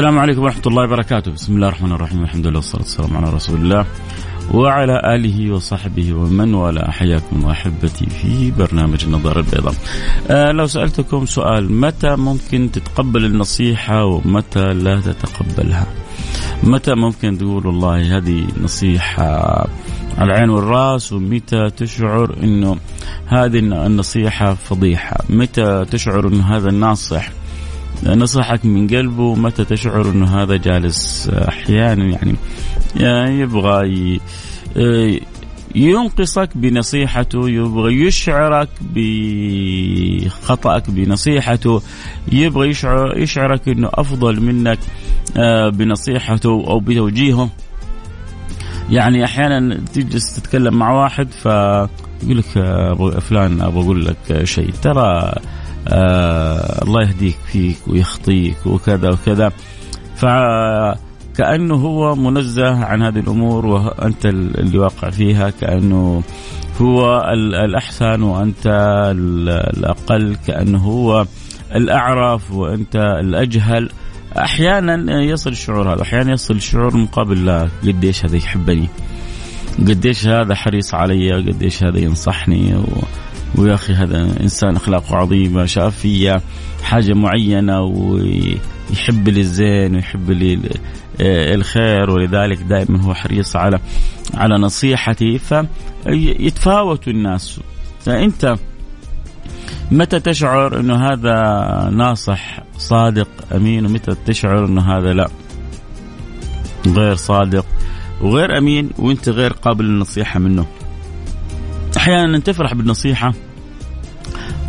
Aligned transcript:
السلام 0.00 0.18
عليكم 0.18 0.42
ورحمة 0.42 0.62
الله 0.66 0.82
وبركاته. 0.82 1.30
بسم 1.32 1.54
الله 1.54 1.68
الرحمن 1.68 1.92
الرحيم. 1.92 2.22
الحمد 2.22 2.46
لله 2.46 2.56
والصلاة 2.56 2.82
والسلام 2.82 3.16
على 3.16 3.30
رسول 3.30 3.60
الله 3.60 3.86
وعلى 4.50 5.14
آله 5.14 5.52
وصحبه 5.52 6.12
ومن 6.12 6.54
والاه. 6.54 6.90
حياكم 6.90 7.44
أحبتي 7.44 8.06
في 8.06 8.50
برنامج 8.50 9.04
النظارة 9.04 9.38
البيضاء. 9.38 9.74
آه 10.30 10.52
لو 10.52 10.66
سألتكم 10.66 11.26
سؤال 11.26 11.72
متى 11.72 12.16
ممكن 12.16 12.70
تتقبل 12.72 13.24
النصيحة 13.24 14.04
ومتى 14.04 14.72
لا 14.72 15.00
تتقبلها؟ 15.00 15.86
متى 16.62 16.94
ممكن 16.94 17.38
تقول 17.38 17.66
والله 17.66 18.16
هذه 18.16 18.46
نصيحة 18.62 19.68
على 20.18 20.32
العين 20.32 20.50
والرأس 20.50 21.12
ومتى 21.12 21.70
تشعر 21.76 22.36
إنه 22.42 22.76
هذه 23.26 23.58
النصيحة 23.58 24.54
فضيحة؟ 24.54 25.16
متى 25.30 25.84
تشعر 25.90 26.28
إنه 26.28 26.56
هذا 26.56 26.68
الناصح 26.68 27.28
نصحك 28.06 28.64
من 28.64 28.86
قلبه 28.86 29.34
متى 29.34 29.64
تشعر 29.64 30.10
إنه 30.10 30.42
هذا 30.42 30.56
جالس 30.56 31.28
أحيانا 31.28 32.04
يعني, 32.04 32.34
يعني 32.96 33.40
يبغى 33.40 34.20
ينقصك 35.74 36.48
بنصيحته 36.54 37.48
يبغى 37.48 38.06
يشعرك 38.06 38.68
بخطأك 38.80 40.90
بنصيحته 40.90 41.82
يبغى 42.32 42.68
يشعر 42.68 43.18
يشعرك 43.18 43.68
إنه 43.68 43.88
أفضل 43.94 44.40
منك 44.40 44.78
بنصيحته 45.72 46.50
أو 46.50 46.80
بتوجيهه. 46.80 47.50
يعني 48.90 49.24
أحيانا 49.24 49.80
تجلس 49.94 50.36
تتكلم 50.36 50.74
مع 50.74 51.02
واحد 51.02 51.28
فيقول 51.30 52.38
لك 52.38 52.44
فلان 53.20 53.60
أبغى 53.60 53.84
أقول 53.84 54.04
لك 54.04 54.44
شيء. 54.44 54.70
ترى 54.82 55.32
آه 55.88 56.82
الله 56.82 57.02
يهديك 57.02 57.36
فيك 57.52 57.78
ويخطيك 57.86 58.66
وكذا 58.66 59.10
وكذا. 59.10 59.52
فكأنه 60.16 61.74
هو 61.74 62.14
منزه 62.14 62.84
عن 62.84 63.02
هذه 63.02 63.18
الأمور 63.18 63.66
وأنت 63.66 64.26
اللي 64.26 64.78
واقع 64.78 65.10
فيها 65.10 65.50
كأنه 65.50 66.22
هو 66.80 67.20
الأحسن 67.64 68.22
وأنت 68.22 68.66
الأقل 69.76 70.36
كأنه 70.46 70.78
هو 70.78 71.26
الأعرف 71.74 72.52
وأنت 72.52 72.96
الأجهل. 72.96 73.90
أحيانا 74.38 75.22
يصل 75.22 75.50
الشعور 75.50 75.94
هذا 75.94 76.02
أحيانا 76.02 76.32
يصل 76.32 76.54
الشعور 76.54 76.96
مقابل 76.96 77.46
لا 77.46 77.68
قديش 77.82 78.24
هذا 78.24 78.36
يحبني؟ 78.36 78.88
قديش 79.78 80.26
هذا 80.26 80.54
حريص 80.54 80.94
علي؟ 80.94 81.32
قديش 81.32 81.82
هذا 81.84 81.98
ينصحني؟ 81.98 82.74
و... 82.74 82.84
ويا 83.58 83.74
أخي 83.74 83.92
هذا 83.92 84.40
إنسان 84.40 84.76
أخلاقه 84.76 85.16
عظيمة 85.16 85.66
شاف 85.66 85.98
فيا 85.98 86.40
حاجة 86.82 87.14
معينة 87.14 87.80
ويحب 87.80 89.28
لي 89.28 89.40
الزين 89.40 89.94
ويحب 89.94 90.30
لي 90.30 90.58
الخير 91.54 92.10
ولذلك 92.10 92.62
دائما 92.62 93.02
هو 93.02 93.14
حريص 93.14 93.56
على 93.56 93.80
على 94.34 94.58
نصيحتي. 94.58 95.38
فيتفاوت 96.04 97.08
الناس. 97.08 97.60
فأنت 98.00 98.56
متى 99.90 100.20
تشعر 100.20 100.80
إنه 100.80 100.96
هذا 100.96 101.34
ناصح 101.90 102.60
صادق 102.78 103.28
أمين؟ 103.54 103.86
ومتى 103.86 104.14
تشعر 104.26 104.64
إنه 104.64 104.82
هذا 104.82 105.12
لا؟ 105.12 105.30
غير 106.86 107.14
صادق 107.14 107.66
وغير 108.20 108.58
أمين 108.58 108.90
وأنت 108.98 109.28
غير 109.28 109.52
قابل 109.52 109.84
للنصيحة 109.84 110.40
منه. 110.40 110.66
أحيانا 112.00 112.38
تفرح 112.38 112.74
بالنصيحة 112.74 113.32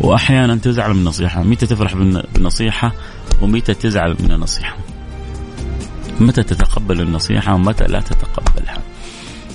وأحيانا 0.01 0.55
تزعل 0.55 0.93
من 0.93 0.99
النصيحة. 0.99 1.43
متى 1.43 1.65
تفرح 1.65 1.95
بالنصيحة 1.95 2.91
ومتى 3.41 3.73
تزعل 3.73 4.15
من 4.19 4.31
النصيحة؟ 4.31 4.77
متى 6.19 6.43
تتقبل 6.43 7.01
النصيحة 7.01 7.55
ومتى 7.55 7.83
لا 7.83 7.99
تتقبلها؟ 7.99 8.77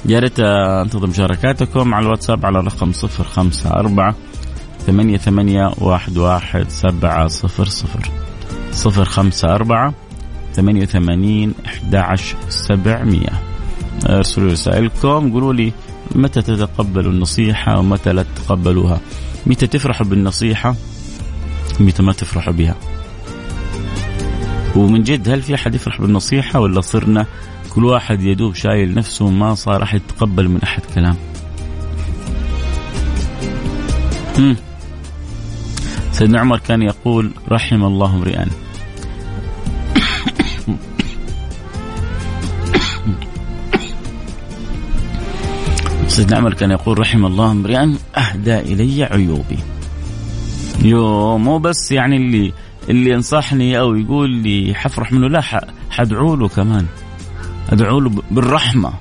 يا 0.05 0.19
ريت 0.19 0.41
أنتظر 0.41 1.07
مشاركاتكم 1.07 1.95
على 1.95 2.07
الواتساب 2.07 2.47
على 2.47 2.61
رقم 2.61 2.93
054 2.93 4.15
ثمانية 4.87 5.17
ثمانية 5.17 5.73
واحد 5.79 6.19
واحد 6.19 6.71
سبعة 6.71 7.27
صفر 7.29 7.65
صفر. 7.65 8.11
صفر 8.73 9.05
خمسة 9.05 9.49
أربعة 9.49 9.95
ثمانية 10.55 10.83
وثمانين 10.83 11.55
أحد 11.67 11.95
عشر 11.95 12.37
سبعمية. 12.49 13.43
ارسلوا 14.07 14.53
رسائلكم 14.53 15.33
قولوا 15.33 15.55
لي 15.55 15.73
متى 16.15 16.43
تتقبلوا 16.43 17.13
النصيحة 17.13 17.79
ومتى 17.79 18.13
لا 18.13 18.23
تتقبلوها 18.23 19.01
متى 19.47 19.67
تفرحوا 19.67 20.07
بالنصيحة؟ 20.07 20.75
متى 21.81 22.03
ما 22.03 22.13
تفرحوا 22.13 22.53
بها؟ 22.53 22.75
ومن 24.77 25.03
جد 25.03 25.29
هل 25.29 25.43
في 25.43 25.55
أحد 25.55 25.75
يفرح 25.75 26.01
بالنصيحة 26.01 26.61
ولا 26.61 26.81
صرنا 26.81 27.27
كل 27.75 27.85
واحد 27.85 28.23
يدوب 28.23 28.55
شايل 28.55 28.95
نفسه 28.95 29.31
ما 29.31 29.55
صار 29.55 29.83
أحد 29.83 30.01
يتقبل 30.01 30.49
من 30.49 30.63
أحد 30.63 30.83
كلام. 30.95 31.17
سيدنا 36.13 36.41
عمر 36.41 36.59
كان 36.59 36.83
يقول 36.83 37.31
رحم 37.49 37.85
الله 37.85 38.15
امرئا. 38.15 38.47
سيدنا 46.17 46.39
عمر 46.39 46.55
كان 46.55 46.71
يقول 46.71 46.99
رحم 46.99 47.27
الله 47.27 47.51
امرئا 47.51 47.95
أهدى 48.17 48.59
إلي 48.59 49.05
عيوبي. 49.05 49.59
يو 50.83 51.39
مو 51.39 51.59
بس 51.59 51.93
يعني 51.93 52.17
اللي 52.17 52.53
اللي 52.89 53.11
ينصحني 53.11 53.79
أو 53.79 53.95
يقول 53.95 54.31
لي 54.31 54.75
حفرح 54.75 55.13
منه 55.13 55.29
لا 55.29 55.43
حدعو 55.91 56.35
له 56.35 56.49
كمان. 56.49 56.87
أدعو 57.73 58.01
له 58.01 58.11
بالرحمة. 58.31 58.93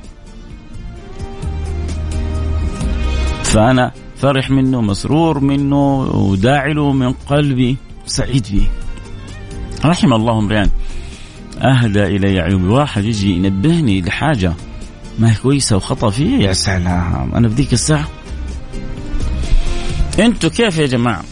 فأنا 3.44 3.92
فرح 4.18 4.50
منه 4.50 4.82
مسرور 4.82 5.40
منه 5.40 6.00
وداعي 6.00 6.74
له 6.74 6.92
من 6.92 7.12
قلبي 7.14 7.78
سعيد 8.06 8.48
به 8.52 8.68
رحم 9.86 10.14
الله 10.14 10.40
امرئا 10.40 10.70
أهدى 11.62 12.04
إلي 12.04 12.40
عيوبي. 12.40 12.68
واحد 12.68 13.04
يجي 13.04 13.32
ينبهني 13.32 14.02
لحاجة. 14.02 14.54
ما 15.20 15.32
هي 15.32 15.36
كويسة 15.36 15.76
وخطأ 15.76 16.10
فيه 16.10 16.48
يا 16.48 16.54
سلام. 16.54 17.32
أنا 17.36 17.48
ذيك 17.48 17.74
الساعة. 17.74 18.08
أنتوا 20.20 20.50
كيف 20.50 20.78
يا 20.78 20.88
جماعة؟ 20.88 21.24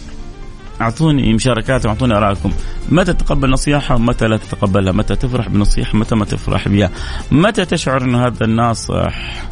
أعطوني 0.81 1.33
مشاركات 1.33 1.85
وأعطوني 1.85 2.17
آرائكم. 2.17 2.51
متى 2.89 3.13
تتقبل 3.13 3.49
نصيحة؟ 3.49 3.95
ومتى 3.95 4.27
لا 4.27 4.37
تتقبلها؟ 4.37 4.93
متى 4.93 5.15
تفرح 5.15 5.49
بنصيحة؟ 5.49 5.97
متى 5.97 6.15
ما 6.15 6.25
تفرح 6.25 6.67
بها؟ 6.67 6.89
متى 7.31 7.65
تشعر 7.65 8.01
انه 8.03 8.25
هذا 8.27 8.45
الناصح؟ 8.45 9.43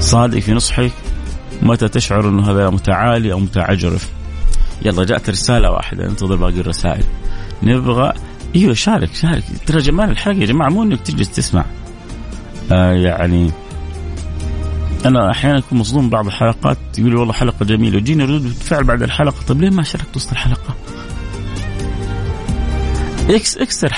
صادق 0.00 0.38
في 0.38 0.52
نصحك؟ 0.52 0.92
متى 1.62 1.88
تشعر 1.88 2.28
انه 2.28 2.50
هذا 2.50 2.70
متعالي 2.70 3.32
أو 3.32 3.40
متعجرف؟ 3.40 4.08
يلا 4.82 5.04
جاءت 5.04 5.30
رسالة 5.30 5.70
واحدة. 5.70 6.06
انتظر 6.06 6.36
باقي 6.36 6.60
الرسائل. 6.60 7.04
نبغى 7.62 8.12
إيوه 8.56 8.74
شارك 8.74 9.14
شارك. 9.14 9.44
ترى 9.66 9.78
جمال 9.78 10.10
الحلقة 10.10 10.38
يا 10.38 10.46
جماعة 10.46 10.68
مو 10.68 10.82
إنك 10.82 11.00
تجلس 11.00 11.30
تسمع. 11.30 11.64
آه 12.72 12.92
يعني 12.92 13.50
أنا 15.04 15.30
أحيانا 15.30 15.58
أكون 15.58 15.78
مصدوم 15.78 16.10
بعض 16.10 16.26
الحلقات 16.26 16.78
يقول 16.98 17.16
والله 17.16 17.32
حلقة 17.32 17.64
جميلة 17.64 17.96
وجيني 17.96 18.24
ردود 18.24 18.48
فعل 18.48 18.84
بعد 18.84 19.02
الحلقة 19.02 19.36
طيب 19.48 19.60
ليه 19.60 19.70
ما 19.70 19.82
شاركت 19.82 20.16
وسط 20.16 20.30
الحلقة؟ 20.32 20.74
إكس 23.30 23.58
إكسر 23.58 23.92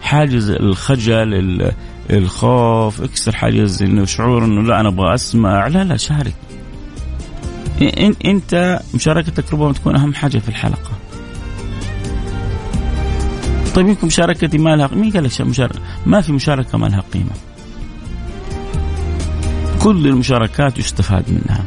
حاجز 0.00 0.50
الخجل 0.50 1.72
الخوف 2.10 3.02
إكسر 3.02 3.36
حاجز 3.36 3.82
إنه 3.82 4.04
شعور 4.04 4.44
إنه 4.44 4.62
لا 4.62 4.80
أنا 4.80 4.88
أبغى 4.88 5.14
أسمع. 5.14 5.66
لا 5.68 5.84
لا 5.84 5.96
شارك. 5.96 6.34
أنت 8.24 8.80
مشاركتك 8.94 9.52
ربما 9.52 9.72
تكون 9.72 9.96
أهم 9.96 10.14
حاجة 10.14 10.38
في 10.38 10.48
الحلقة. 10.48 10.90
طيب 13.74 13.88
يمكن 13.88 14.06
مشاركتي 14.06 14.58
ما 14.58 14.76
لها 14.76 14.88
مين 14.94 15.10
قال 15.10 15.24
لك 15.24 15.40
مشاركة؟ 15.40 15.78
ما 16.06 16.20
في 16.20 16.32
مشاركة 16.32 16.78
ما 16.78 16.86
لها 16.86 17.02
قيمة. 17.12 17.30
كل 19.82 20.06
المشاركات 20.06 20.78
يستفاد 20.78 21.24
منها. 21.28 21.64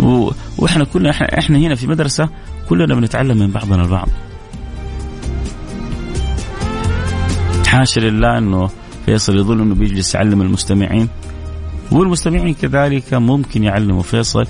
و... 0.00 0.30
وإحنا 0.58 0.84
كلنا 0.84 1.10
إحنا, 1.10 1.38
إحنا 1.38 1.58
هنا 1.58 1.74
في 1.74 1.86
مدرسة 1.86 2.28
كلنا 2.68 2.94
بنتعلم 2.94 3.38
من 3.38 3.50
بعضنا 3.50 3.82
البعض. 3.82 4.08
حاشا 7.66 8.00
لله 8.00 8.38
إنه 8.38 8.70
فيصل 9.06 9.38
يظن 9.38 9.60
إنه 9.60 9.74
بيجلس 9.74 10.14
يعلم 10.14 10.42
المستمعين. 10.42 11.08
والمستمعين 11.92 12.54
كذلك 12.54 13.14
ممكن 13.14 13.64
يعلموا 13.64 14.02
فيصل 14.02 14.46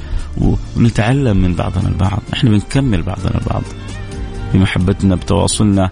ونتعلم 0.76 1.36
من 1.36 1.54
بعضنا 1.54 1.88
البعض. 1.88 2.22
إحنا 2.32 2.50
بنكمل 2.50 3.02
بعضنا 3.02 3.40
البعض. 3.40 3.62
بمحبتنا 4.56 5.14
بتواصلنا 5.14 5.90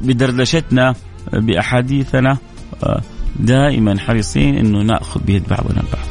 بدردشتنا 0.00 0.94
بأحاديثنا 1.32 2.38
آه، 2.84 3.00
دائما 3.36 3.98
حريصين 3.98 4.56
إنه 4.56 4.82
نأخذ 4.82 5.20
بيد 5.20 5.48
بعضنا 5.48 5.80
البعض. 5.80 6.06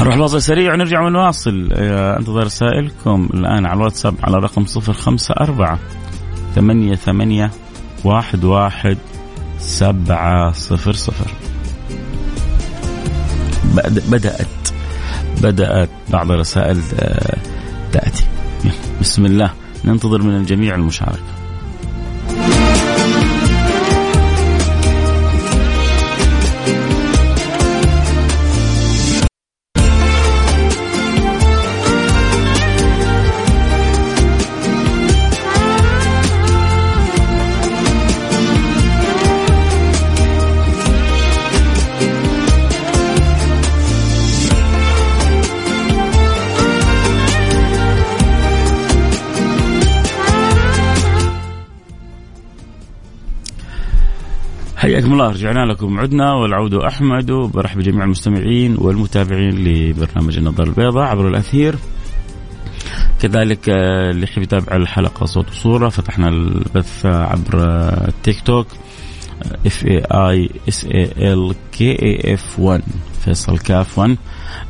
نروح 0.00 0.16
فاصل 0.16 0.42
سريع 0.42 0.72
ونرجع 0.72 1.00
ونواصل. 1.00 1.68
آه، 1.72 2.18
انتظر 2.18 2.44
رسائلكم 2.44 3.28
الآن 3.34 3.66
على 3.66 3.76
الواتساب 3.76 4.14
على 4.22 4.36
رقم 4.36 4.64
054 4.64 5.78
ثمانية 6.54 6.94
ثمانية 6.94 7.50
واحد 8.04 8.44
واحد 8.44 8.98
سبعة 9.58 10.52
صفر 10.52 10.92
صفر. 10.92 11.30
بدأت 14.08 14.46
بدأت 15.42 15.88
بعض 16.10 16.30
الرسائل 16.30 16.80
آه، 17.00 17.36
تأتي. 17.94 18.24
بسم 19.00 19.26
الله. 19.26 19.50
ننتظر 19.84 20.22
من 20.22 20.36
الجميع 20.36 20.74
المشاركة. 20.74 21.43
الله 55.24 55.36
رجعنا 55.36 55.72
لكم 55.72 56.00
عدنا 56.00 56.32
والعود 56.32 56.74
أحمد 56.74 57.30
وبرحب 57.30 57.78
بجميع 57.78 58.04
المستمعين 58.04 58.76
والمتابعين 58.78 59.64
لبرنامج 59.64 60.36
النظاره 60.36 60.68
البيضاء 60.68 61.02
عبر 61.04 61.28
الأثير. 61.28 61.76
كذلك 63.20 63.68
آه، 63.68 64.10
اللي 64.10 64.22
يحب 64.24 64.42
يتابع 64.42 64.76
الحلقة 64.76 65.26
صوت 65.26 65.48
وصورة 65.48 65.88
فتحنا 65.88 66.28
البث 66.28 67.06
عبر 67.06 67.58
التيك 68.08 68.40
توك. 68.40 68.66
F 69.66 69.86
A 69.86 70.02
I 70.10 70.50
S 70.68 70.84
A 70.84 71.32
L 71.32 71.54
K 71.72 72.02
A 72.02 72.34
F 72.34 72.58
1 72.60 72.82
فيصل 73.24 73.58
كاف 73.58 73.98
1 73.98 74.16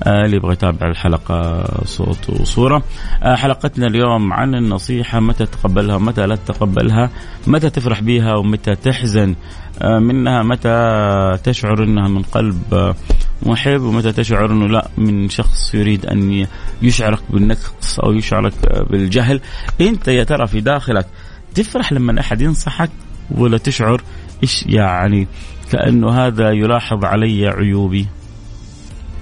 آه، 0.03 0.25
اللي 0.25 0.37
يبغى 0.37 0.53
يتابع 0.53 0.87
الحلقة 0.87 1.65
صوت 1.85 2.31
وصورة. 2.31 2.83
آه، 3.23 3.35
حلقتنا 3.35 3.87
اليوم 3.87 4.33
عن 4.33 4.55
النصيحة 4.55 5.21
متى 5.21 5.47
تقبلها 5.47 5.97
ومتى 5.97 6.27
لا 6.27 6.37
تتقبلها 6.37 7.11
متى 7.47 7.71
تفرح 7.71 8.01
بها 8.01 8.35
ومتى 8.35 8.75
تحزن. 8.75 9.35
آه، 9.83 9.99
منها 9.99 10.43
متى 10.43 11.39
تشعر 11.45 11.85
إنها 11.85 12.09
من 12.09 12.23
قلب 12.23 12.95
محب 13.43 13.81
ومتى 13.81 14.13
تشعر 14.13 14.53
إنه 14.53 14.69
لا 14.69 14.89
من 14.99 15.29
شخص 15.29 15.75
يريد 15.75 16.07
أن 16.07 16.47
يشعرك 16.83 17.21
بالنقص 17.31 18.01
أو 18.01 18.13
يشعرك 18.13 18.55
بالجهل. 18.91 19.41
أنت 19.81 20.09
يا 20.09 20.25
ترى 20.25 20.47
في 20.47 20.61
داخلك 20.61 21.07
تفرح 21.55 21.93
لما 21.93 22.21
أحد 22.21 22.41
ينصحك 22.41 22.91
ولا 23.31 23.59
تشعر؟ 23.59 24.03
إيش 24.45 24.67
يعني؟ 24.67 25.29
كأنه 25.73 26.11
هذا 26.11 26.51
يلاحظ 26.51 27.05
علي 27.05 27.49
عيوبي. 27.49 28.07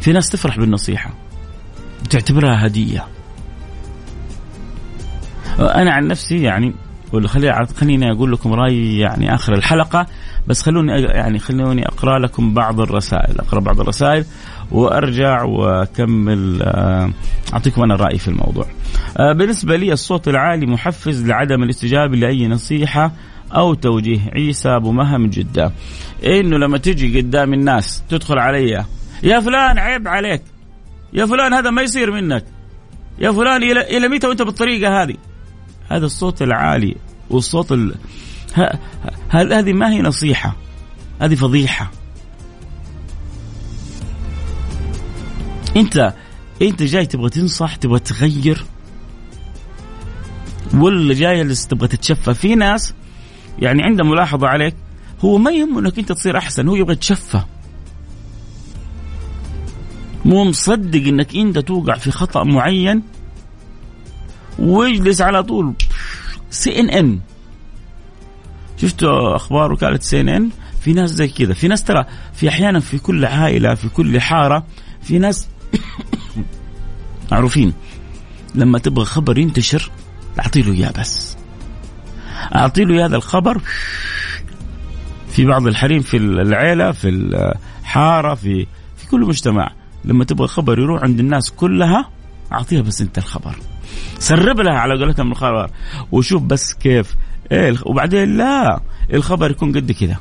في 0.01 0.13
ناس 0.13 0.31
تفرح 0.31 0.59
بالنصيحة. 0.59 1.11
تعتبرها 2.11 2.67
هدية. 2.67 3.07
أنا 5.59 5.93
عن 5.93 6.07
نفسي 6.07 6.43
يعني 6.43 6.75
خليني 7.77 8.13
أقول 8.13 8.33
لكم 8.33 8.53
رأيي 8.53 8.99
يعني 8.99 9.35
آخر 9.35 9.55
الحلقة 9.55 10.07
بس 10.47 10.63
خلوني 10.63 11.03
يعني 11.03 11.39
خلوني 11.39 11.87
أقرأ 11.87 12.19
لكم 12.19 12.55
بعض 12.55 12.81
الرسائل. 12.81 13.39
أقرأ 13.39 13.61
بعض 13.61 13.81
الرسائل 13.81 14.25
وأرجع 14.71 15.43
وأكمل 15.43 16.63
آه، 16.63 17.11
أعطيكم 17.53 17.83
أنا 17.83 17.97
رأيي 17.97 18.19
في 18.19 18.29
الموضوع. 18.29 18.67
آه، 19.17 19.33
بالنسبة 19.33 19.77
لي 19.77 19.93
الصوت 19.93 20.29
العالي 20.29 20.67
محفز 20.67 21.27
لعدم 21.27 21.63
الاستجابة 21.63 22.17
لأي 22.17 22.49
نصيحة 22.49 23.13
أو 23.55 23.75
توجيه 23.75 24.31
عيسى 24.35 24.69
أبو 24.69 24.93
مها 24.93 25.19
من 25.19 25.31
جدة. 25.31 25.73
إنه 26.25 26.59
لما 26.59 26.79
تجي 26.79 27.21
قدام 27.21 27.55
الناس 27.55 28.03
تدخل 28.09 28.39
علي 28.39 28.85
يا 29.23 29.41
فلان 29.41 29.79
عيب 29.79 30.09
عليك 30.09 30.43
يا 31.13 31.27
فلان 31.27 31.55
هذا 31.55 31.71
ما 31.71 31.83
يصير 31.83 32.11
منك 32.11 32.45
يا 33.19 33.33
فلان 33.33 33.63
إلى 33.63 33.97
إلى 33.97 34.09
متى 34.09 34.27
وأنت 34.27 34.43
بالطريقة 34.43 35.03
هذه؟ 35.03 35.17
هذا 35.89 36.07
الصوت 36.07 36.43
العالي 36.43 36.97
والصوت 37.31 37.73
ال... 37.73 37.95
هذه 39.29 39.73
ما 39.73 39.93
هي 39.93 40.03
نصيحة 40.03 40.57
هذه 41.21 41.35
فضيحة. 41.35 41.91
أنت 45.77 46.15
أنت 46.63 46.83
جاي 46.83 47.07
تبغى 47.07 47.31
تنصح 47.31 47.77
تبغى 47.77 47.99
تغير؟ 47.99 48.65
ولا 50.75 51.15
جاي 51.15 51.45
تبغى 51.45 51.89
تتشفى؟ 51.89 52.35
في 52.35 52.55
ناس 52.55 52.95
يعني 53.59 53.83
عنده 53.83 54.05
ملاحظة 54.05 54.49
عليك 54.49 54.75
هو 55.25 55.39
ما 55.39 55.51
يهمه 55.51 55.81
إنك 55.81 55.99
أنت 55.99 56.13
تصير 56.13 56.39
أحسن 56.39 56.69
هو 56.69 56.75
يبغى 56.75 56.93
يتشفى. 56.93 57.41
مو 60.25 60.45
مصدق 60.45 61.07
إنك 61.07 61.37
أنت 61.37 61.59
توقع 61.59 61.95
في 61.95 62.11
خطأ 62.11 62.45
معين 62.45 63.03
ويجلس 64.59 65.21
على 65.21 65.43
طول. 65.43 65.75
CNN. 66.51 67.21
شفتوا 68.77 69.37
أخبار 69.37 69.73
وكالة 69.73 69.99
CNN؟ 69.99 70.51
في 70.81 70.93
ناس 70.93 71.11
زي 71.11 71.29
كذا. 71.29 71.55
في 71.55 71.69
ناس 71.69 71.85
ترى 71.85 72.05
في 72.35 72.49
أحيانا 72.49 72.81
في 72.81 72.99
كل 72.99 73.25
عائلة 73.25 73.75
في 73.75 73.89
كل 73.89 74.21
حارة 74.21 74.67
في 75.03 75.19
ناس 75.19 75.49
معروفين. 77.33 77.73
لما 78.55 78.79
تبغى 78.79 79.05
خبر 79.05 79.39
ينتشر 79.39 79.91
اعطي 80.39 80.63
له 80.63 80.73
إياه 80.73 80.93
بس. 81.01 81.42
أعطي 82.55 82.85
له 82.85 83.07
هذا 83.07 83.17
الخبر 83.17 83.61
في 85.29 85.45
بعض 85.45 85.67
الحريم 85.67 86.01
في 86.01 86.17
العيلة 86.17 86.93
في 86.93 87.09
الحاره 87.83 88.35
في 88.35 88.67
في 88.97 89.09
كل 89.09 89.21
مجتمع. 89.21 89.71
لما 90.05 90.25
تبغى 90.25 90.49
خبر 90.49 90.79
يروح 90.79 91.03
عند 91.03 91.21
الناس 91.21 91.51
كلها 91.51 92.11
أعطيها 92.53 92.83
بس 92.83 93.01
أنت 93.01 93.19
الخبر. 93.19 93.57
سرب 94.19 94.61
لها 94.61 94.79
على 94.79 94.99
قولتهم 95.05 95.33
الخبر. 95.33 95.71
وشوف 96.13 96.43
بس 96.43 96.75
كيف. 96.75 97.17
إيه 97.53 97.75
وبعدين 97.87 98.37
لا 98.37 98.81
الخبر 99.13 99.51
يكون 99.51 99.73
قد 99.73 99.93
كذا 99.93 100.17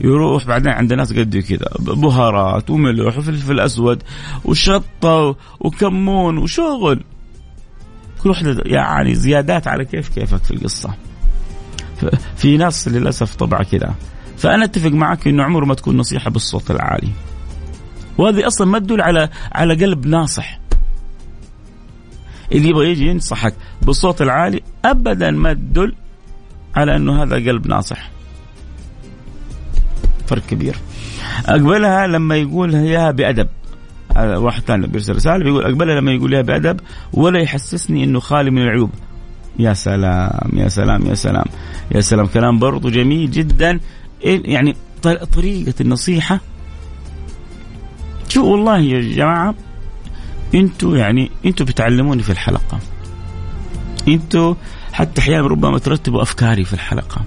يروح 0.00 0.46
بعدين 0.46 0.72
عند 0.72 0.92
ناس 0.92 1.12
قد 1.12 1.36
كذا 1.36 1.68
بهارات 1.80 2.70
وملح 2.70 3.18
وفلفل 3.18 3.60
أسود 3.60 4.02
وشطة 4.44 5.36
وكمون 5.60 6.38
وشغل. 6.38 7.04
كل 8.22 8.30
واحدة 8.30 8.62
يعني 8.66 9.14
زيادات 9.14 9.68
على 9.68 9.84
كيف 9.84 10.08
كيفك 10.08 10.44
في 10.44 10.50
القصة. 10.50 10.94
في 12.36 12.56
ناس 12.56 12.88
للأسف 12.88 13.34
طبعا 13.36 13.62
كذا. 13.62 13.94
فأنا 14.36 14.64
أتفق 14.64 14.90
معك 14.90 15.28
إنه 15.28 15.42
عمره 15.42 15.64
ما 15.64 15.74
تكون 15.74 15.96
نصيحة 15.96 16.30
بالصوت 16.30 16.70
العالي. 16.70 17.08
وهذه 18.18 18.46
أصلا 18.46 18.66
ما 18.66 18.78
تدل 18.78 19.00
على 19.00 19.28
على 19.52 19.74
قلب 19.74 20.06
ناصح. 20.06 20.60
اللي 22.52 22.68
يبغى 22.68 22.90
يجي 22.90 23.06
ينصحك 23.06 23.54
بالصوت 23.82 24.22
العالي 24.22 24.62
ابدا 24.84 25.30
ما 25.30 25.52
تدل 25.52 25.94
على 26.76 26.96
إنه 26.96 27.22
هذا 27.22 27.36
قلب 27.36 27.66
ناصح. 27.66 28.10
فرق 30.26 30.42
كبير. 30.46 30.76
أقبلها 31.46 32.06
لما 32.06 32.36
يقول 32.36 32.74
اياها 32.74 33.10
بأدب. 33.10 33.48
واحد 34.16 34.62
ثاني 34.62 34.86
بيرسل 34.86 35.16
رسالة 35.16 35.44
بيقول 35.44 35.64
أقبلها 35.64 36.00
لما 36.00 36.12
يقول 36.12 36.32
اياها 36.32 36.42
بأدب 36.42 36.80
ولا 37.12 37.40
يحسسني 37.40 38.04
إنه 38.04 38.20
خالي 38.20 38.50
من 38.50 38.62
العيوب. 38.62 38.90
يا 39.58 39.72
سلام 39.72 40.50
يا 40.52 40.68
سلام 40.68 41.06
يا 41.06 41.14
سلام. 41.14 41.44
يا 41.94 42.00
سلام. 42.00 42.26
كلام 42.26 42.58
برضو 42.58 42.90
جميل 42.90 43.30
جدا. 43.30 43.80
يعني 44.22 44.76
طريقة 45.32 45.74
النصيحة. 45.80 46.40
شو 48.28 48.46
والله 48.46 48.78
يا 48.78 49.00
جماعة 49.00 49.54
أنتوا 50.54 50.96
يعني 50.96 51.30
أنتوا 51.46 51.66
بتعلموني 51.66 52.22
في 52.22 52.30
الحلقة. 52.30 52.78
أنتوا 54.08 54.54
حتى 54.92 55.20
أحيانا 55.20 55.46
ربما 55.46 55.78
ترتبوا 55.78 56.22
أفكاري 56.22 56.64
في 56.64 56.72
الحلقة. 56.72 57.24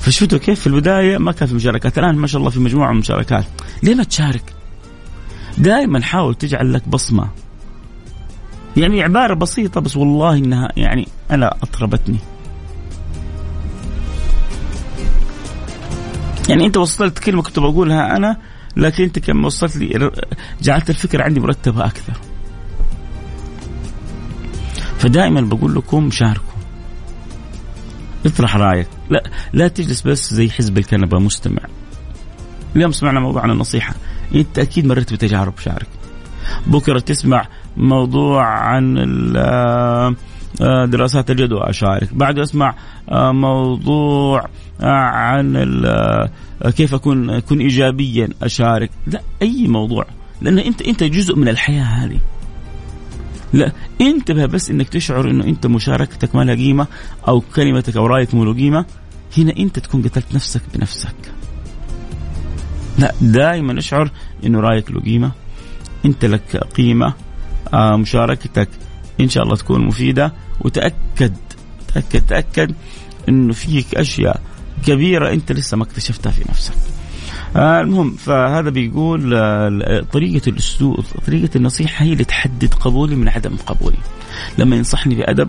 فشفتوا 0.00 0.38
كيف؟ 0.38 0.60
في 0.60 0.66
البداية 0.66 1.18
ما 1.18 1.32
كان 1.32 1.48
في 1.48 1.54
مشاركات 1.54 1.98
الآن 1.98 2.14
ما 2.16 2.26
شاء 2.26 2.38
الله 2.38 2.50
في 2.50 2.60
مجموعة 2.60 2.88
من 2.88 2.94
المشاركات. 2.94 3.44
ليه 3.82 3.94
ما 3.94 4.04
تشارك؟ 4.04 4.54
دائما 5.58 6.02
حاول 6.02 6.34
تجعل 6.34 6.72
لك 6.72 6.88
بصمة. 6.88 7.28
يعني 8.76 9.02
عبارة 9.02 9.34
بسيطة 9.34 9.80
بس 9.80 9.96
والله 9.96 10.34
إنها 10.34 10.68
يعني 10.76 11.08
أنا 11.30 11.56
أطربتني. 11.62 12.18
يعني 16.48 16.66
أنت 16.66 16.76
وصلت 16.76 17.18
كلمة 17.18 17.42
كنت 17.42 17.58
بقولها 17.58 18.16
أنا 18.16 18.36
لكن 18.76 19.04
أنت 19.04 19.18
كم 19.18 19.44
وصلت 19.44 19.76
لي 19.76 20.10
جعلت 20.62 20.90
الفكرة 20.90 21.22
عندي 21.24 21.40
مرتبة 21.40 21.84
أكثر. 21.84 22.12
فدائما 24.98 25.40
بقول 25.40 25.74
لكم 25.74 26.10
شاركوا. 26.10 26.44
اطرح 28.26 28.56
رأيك. 28.56 28.88
لا 29.10 29.30
لا 29.52 29.68
تجلس 29.68 30.02
بس 30.02 30.34
زي 30.34 30.50
حزب 30.50 30.78
الكنبة 30.78 31.18
مستمع. 31.18 31.62
اليوم 32.76 32.92
سمعنا 32.92 33.20
موضوع 33.20 33.42
عن 33.42 33.50
النصيحه 33.50 33.94
أنت 34.34 34.58
أكيد 34.58 34.86
مريت 34.86 35.12
بتجارب 35.12 35.58
شارك. 35.58 35.88
بكرة 36.66 36.98
تسمع 36.98 37.48
موضوع 37.80 38.44
عن 38.44 38.98
آه، 39.36 40.14
آه، 40.60 40.86
دراسات 40.86 41.30
الجدوى 41.30 41.70
اشارك 41.70 42.14
بعد 42.14 42.38
أسمع 42.38 42.74
آه، 43.08 43.32
موضوع 43.32 44.48
عن 44.82 45.56
كيف 46.76 46.94
أكون 46.94 47.30
أكون 47.30 47.60
ايجابيا 47.60 48.28
اشارك 48.42 48.90
لا 49.06 49.20
أي 49.42 49.68
موضوع. 49.68 50.06
لأن 50.42 50.58
أنت 50.58 50.82
أنت 50.82 51.04
جزء 51.04 51.36
من 51.36 51.48
الحياة 51.48 51.84
هذه. 51.84 52.20
لا 53.52 53.72
انتبه 54.00 54.46
بس 54.46 54.70
إنك 54.70 54.88
تشعر 54.88 55.30
إنه 55.30 55.44
أنت 55.44 55.66
مشاركتك 55.66 56.34
ما 56.34 56.42
لها 56.42 56.54
قيمة 56.54 56.86
أو 57.28 57.40
كلمتك 57.40 57.96
أو 57.96 58.06
رأيك 58.06 58.34
مو 58.34 58.52
قيمة. 58.52 58.84
هنا 59.38 59.56
أنت 59.58 59.78
تكون 59.78 60.02
قتلت 60.02 60.34
نفسك 60.34 60.62
بنفسك. 60.74 61.14
لا 62.98 63.14
دائما 63.20 63.78
أشعر 63.78 64.10
إنه 64.46 64.60
رأيك 64.60 64.90
له 64.90 65.00
قيمة. 65.00 65.32
أنت 66.04 66.24
لك 66.24 66.56
قيمة. 66.56 67.14
مشاركتك 67.74 68.68
إن 69.20 69.28
شاء 69.28 69.44
الله 69.44 69.56
تكون 69.56 69.86
مفيدة. 69.86 70.32
وتأكد 70.60 71.36
تأكد 71.94 72.26
تأكد 72.26 72.74
إنه 73.28 73.52
فيك 73.52 73.94
أشياء 73.94 74.40
كبيرة 74.86 75.32
أنت 75.32 75.52
لسه 75.52 75.76
ما 75.76 75.84
اكتشفتها 75.84 76.32
في 76.32 76.44
نفسك. 76.48 76.74
آه 77.56 77.80
المهم 77.80 78.10
فهذا 78.10 78.70
بيقول 78.70 79.34
آه 79.34 80.00
طريقة 80.12 80.48
الأسلوب 80.48 81.04
طريقة 81.26 81.56
النصيحة 81.56 82.04
هي 82.04 82.12
اللي 82.12 82.24
تحدد 82.24 82.74
قبولي 82.74 83.16
من 83.16 83.28
عدم 83.28 83.56
قبولي. 83.66 83.98
لما 84.58 84.76
ينصحني 84.76 85.14
بأدب 85.14 85.48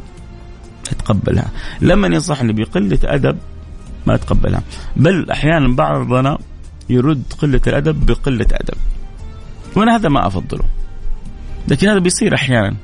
أتقبلها. 0.92 1.52
لما 1.82 2.08
ينصحني 2.08 2.54
بقلة 2.54 3.00
أدب 3.04 3.38
ما 4.08 4.16
أتقبلها. 4.16 4.64
بل 4.96 5.32
أحيانا 5.32 5.76
بعضنا 5.76 6.38
يرد 6.90 7.24
قلة 7.40 7.62
الأدب 7.68 8.06
بقلة 8.06 8.48
أدب. 8.52 8.78
وأنا 9.76 9.96
هذا 9.96 10.10
ما 10.10 10.28
أفضله. 10.28 10.64
لكن 11.68 11.88
هذا 11.88 12.00
بيصير 12.00 12.36
أحيانا. 12.36 12.76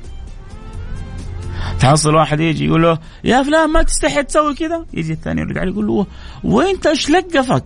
تحصل 1.80 2.14
واحد 2.14 2.40
يجي 2.40 2.66
يقول 2.66 2.82
له 2.82 2.98
يا 3.24 3.42
فلان 3.42 3.70
ما 3.70 3.82
تستحي 3.82 4.22
تسوي 4.22 4.54
كذا؟ 4.54 4.86
يجي 4.94 5.12
الثاني 5.12 5.40
يرد 5.40 5.58
عليه 5.58 5.72
يقول 5.72 5.86
له 5.86 6.06
وإنت 6.44 6.86
إيش 6.86 7.10
لقفك؟ 7.10 7.64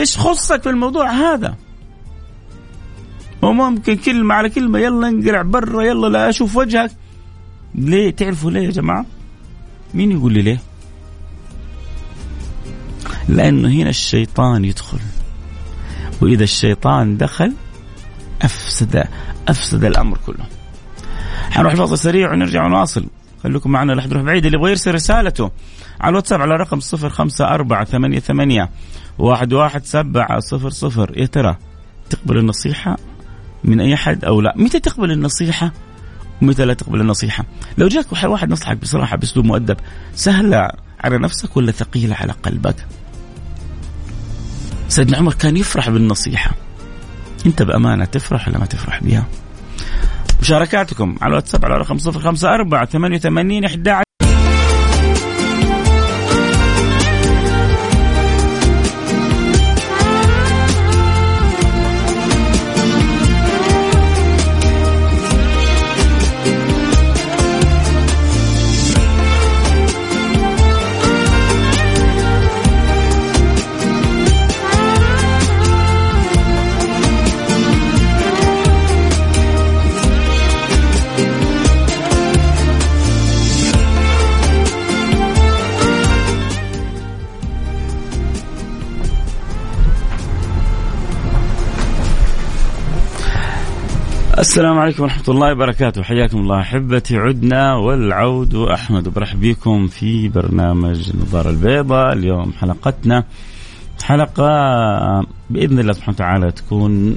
إيش 0.00 0.18
خصك 0.18 0.62
في 0.62 0.70
الموضوع 0.70 1.10
هذا؟ 1.10 1.56
وممكن 3.42 3.96
كلمة 3.96 4.34
على 4.34 4.50
كلمة 4.50 4.78
يلا 4.78 5.08
انقلع 5.08 5.42
برا 5.42 5.82
يلا 5.82 6.06
لا 6.06 6.28
أشوف 6.28 6.56
وجهك. 6.56 6.90
ليه؟ 7.74 8.10
تعرفوا 8.10 8.50
ليه 8.50 8.60
يا 8.60 8.70
جماعة؟ 8.70 9.06
مين 9.94 10.12
يقول 10.12 10.32
لي 10.32 10.42
ليه؟ 10.42 10.60
لأنه 13.28 13.68
هنا 13.68 13.90
الشيطان 13.90 14.64
يدخل. 14.64 14.98
وإذا 16.22 16.44
الشيطان 16.44 17.16
دخل 17.16 17.52
أفسد 18.42 19.04
أفسد 19.48 19.84
الأمر 19.84 20.18
كله. 20.26 20.46
حنروح 21.50 21.74
فاصل 21.74 21.98
سريع 21.98 22.32
ونرجع 22.32 22.64
ونواصل. 22.64 23.06
خليكم 23.42 23.70
معنا 23.70 23.92
لا 23.92 24.04
يروح 24.04 24.22
بعيد 24.22 24.44
اللي 24.44 24.58
يبغى 24.58 24.70
يرسل 24.70 24.94
رسالته 24.94 25.50
على 26.00 26.10
الواتساب 26.10 26.40
على 26.40 26.56
رقم 26.56 26.80
صفر 26.80 27.08
خمسة 27.08 27.48
أربعة 27.48 27.84
ثمانية 27.84 28.18
ثمانية 28.18 28.70
واحد 29.18 29.52
واحد 29.52 29.84
سبعة 29.84 30.40
صفر 30.40 30.70
صفر. 30.70 31.12
يا 31.16 31.26
ترى 31.26 31.56
تقبل 32.10 32.38
النصيحة 32.38 32.96
من 33.64 33.80
أي 33.80 33.94
أحد 33.94 34.24
أو 34.24 34.40
لا؟ 34.40 34.54
متى 34.56 34.80
تقبل 34.80 35.10
النصيحة؟ 35.10 35.72
ومتى 36.42 36.64
لا 36.64 36.74
تقبل 36.74 37.00
النصيحة؟ 37.00 37.44
لو 37.78 37.88
جاك 37.88 38.06
واحد 38.24 38.50
نصحك 38.50 38.76
بصراحة 38.76 39.16
بأسلوب 39.16 39.46
مؤدب 39.46 39.76
سهلة 40.14 40.68
على 41.00 41.18
نفسك 41.18 41.56
ولا 41.56 41.72
ثقيلة 41.72 42.14
على 42.14 42.32
قلبك؟ 42.32 42.86
سيدنا 44.88 45.16
عمر 45.16 45.34
كان 45.34 45.56
يفرح 45.56 45.90
بالنصيحة. 45.90 46.54
أنت 47.46 47.62
بأمانة 47.62 48.04
تفرح 48.04 48.48
ولا 48.48 48.58
ما 48.58 48.66
تفرح 48.66 49.02
بها 49.02 49.26
مشاركاتكم 50.40 51.16
على 51.20 51.30
الواتساب 51.30 51.64
على 51.64 51.74
رقم 51.74 51.96
054 52.06 52.86
88 53.18 53.64
11 53.64 54.02
السلام 94.40 94.78
عليكم 94.78 95.02
ورحمة 95.02 95.24
الله 95.28 95.52
وبركاته. 95.52 96.02
حياكم 96.02 96.38
الله 96.38 96.60
أحبتي. 96.60 97.16
عدنا 97.16 97.74
والعود 97.74 98.54
أحمد. 98.54 99.06
وبرحب 99.06 99.40
بكم 99.40 99.86
في 99.86 100.28
برنامج 100.28 101.10
النظارة 101.10 101.50
البيضاء 101.50 102.12
اليوم 102.12 102.52
حلقتنا 102.52 103.24
حلقة 104.02 104.50
بإذن 105.50 105.78
الله 105.78 105.92
سبحانه 105.92 106.14
وتعالى 106.14 106.52
تكون 106.52 107.08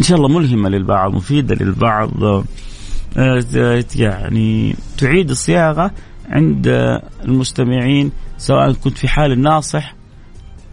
إن 0.00 0.02
شاء 0.02 0.18
الله 0.18 0.28
ملهمة 0.28 0.68
للبعض 0.68 1.14
مفيدة 1.14 1.54
للبعض. 1.54 2.24
آه، 3.16 3.84
يعني 3.96 4.76
تعيد 4.98 5.30
الصياغة 5.30 5.90
عند 6.28 6.66
المستمعين 7.24 8.12
سواء 8.38 8.72
كنت 8.72 8.98
في 8.98 9.08
حال 9.08 9.32
الناصح 9.32 9.94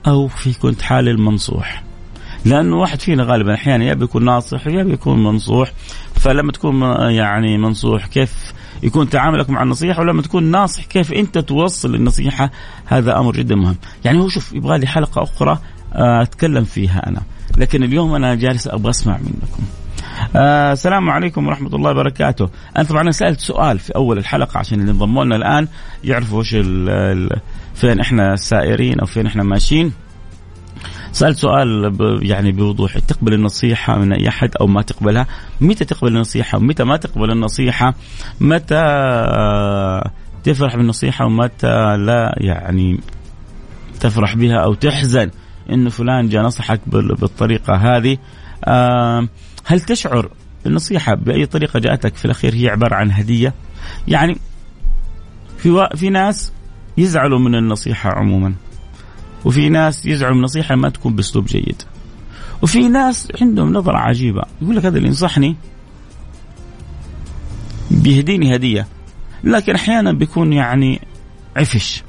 أو 0.07 0.27
في 0.27 0.59
كنت 0.59 0.81
حال 0.81 1.09
المنصوح. 1.09 1.83
لأنه 2.45 2.75
واحد 2.75 3.01
فينا 3.01 3.23
غالبا 3.23 3.53
أحيانا 3.53 3.85
يا 3.85 3.93
بيكون 3.93 4.25
ناصح 4.25 4.67
يا 4.67 4.83
بيكون 4.83 5.23
منصوح 5.23 5.71
فلما 6.15 6.51
تكون 6.51 6.81
يعني 7.11 7.57
منصوح 7.57 8.05
كيف 8.05 8.53
يكون 8.83 9.09
تعاملك 9.09 9.49
مع 9.49 9.63
النصيحة 9.63 10.01
ولما 10.01 10.21
تكون 10.21 10.43
ناصح 10.43 10.85
كيف 10.85 11.13
أنت 11.13 11.37
توصل 11.37 11.95
النصيحة؟ 11.95 12.51
هذا 12.85 13.19
أمر 13.19 13.33
جدا 13.33 13.55
مهم. 13.55 13.75
يعني 14.05 14.19
هو 14.19 14.27
شوف 14.29 14.53
يبغى 14.53 14.77
لي 14.77 14.87
حلقة 14.87 15.23
أخرى 15.23 15.59
آه، 15.93 16.21
أتكلم 16.21 16.63
فيها 16.63 17.07
أنا. 17.07 17.21
لكن 17.57 17.83
اليوم 17.83 18.15
أنا 18.15 18.35
جالس 18.35 18.67
أبغى 18.67 18.89
أسمع 18.89 19.17
منكم. 19.17 19.63
آه 20.35 20.73
السلام 20.73 21.09
عليكم 21.09 21.47
ورحمة 21.47 21.75
الله 21.75 21.91
وبركاته. 21.91 22.49
أنا 22.77 22.85
طبعا 22.85 23.11
سألت 23.11 23.39
سؤال 23.39 23.79
في 23.79 23.95
أول 23.95 24.17
الحلقة 24.17 24.57
عشان 24.57 24.79
اللي 24.79 24.91
انضموا 24.91 25.25
لنا 25.25 25.35
الآن 25.35 25.67
يعرفوا 26.03 26.39
وش 26.39 26.55
فين 27.75 27.99
إحنا 27.99 28.35
سائرين 28.35 28.99
أو 28.99 29.05
فين 29.05 29.25
إحنا 29.25 29.43
ماشيين. 29.43 29.91
سألت 31.13 31.37
سؤال 31.37 31.95
يعني 32.21 32.51
بوضوح 32.51 32.99
تقبل 32.99 33.33
النصيحة 33.33 33.99
من 33.99 34.13
أي 34.13 34.29
أحد 34.29 34.49
أو 34.61 34.67
ما 34.67 34.81
تقبلها؟ 34.81 35.27
متى 35.61 35.85
تقبل 35.85 36.07
النصيحة؟ 36.07 36.57
ومتى 36.57 36.83
ما 36.83 36.97
تقبل 36.97 37.31
النصيحة؟ 37.31 37.93
متى 38.41 38.81
تفرح 40.43 40.75
بالنصيحة؟ 40.75 41.25
ومتى 41.25 41.97
لا 41.97 42.35
يعني 42.37 42.99
تفرح 43.99 44.35
بها 44.35 44.57
أو 44.57 44.73
تحزن 44.73 45.29
إنه 45.69 45.89
فلان 45.89 46.29
جاء 46.29 46.43
نصحك 46.43 46.81
بالطريقة 46.89 47.73
هذه؟ 47.75 48.17
هل 49.65 49.79
تشعر 49.79 50.29
النصيحة 50.65 51.15
بأي 51.15 51.45
طريقة 51.45 51.79
جاءتك 51.79 52.15
في 52.15 52.25
الأخير؟ 52.25 52.53
هي 52.53 52.69
عبارة 52.69 52.95
عن 52.95 53.11
هدية؟ 53.11 53.53
يعني 54.07 54.37
في 55.57 55.69
و... 55.71 55.87
في 55.95 56.09
ناس 56.09 56.51
يزعلوا 56.97 57.39
من 57.39 57.55
النصيحة 57.55 58.09
عموما. 58.09 58.53
وفي 59.45 59.69
ناس 59.69 60.05
يزعلوا 60.05 60.33
من 60.33 60.39
النصيحه 60.39 60.75
ما 60.75 60.89
تكون 60.89 61.15
بأسلوب 61.15 61.45
جيد. 61.45 61.81
وفي 62.61 62.89
ناس 62.89 63.27
عندهم 63.41 63.73
نظرة 63.73 63.97
عجيبة. 63.97 64.43
يقول 64.61 64.75
لك 64.75 64.85
هذا 64.85 64.97
اللي 64.97 65.07
ينصحني؟ 65.07 65.55
بيهديني 67.91 68.55
هدية. 68.55 68.87
لكن 69.43 69.75
أحيانا 69.75 70.13
بيكون 70.13 70.53
يعني 70.53 71.01
عفش. 71.57 72.03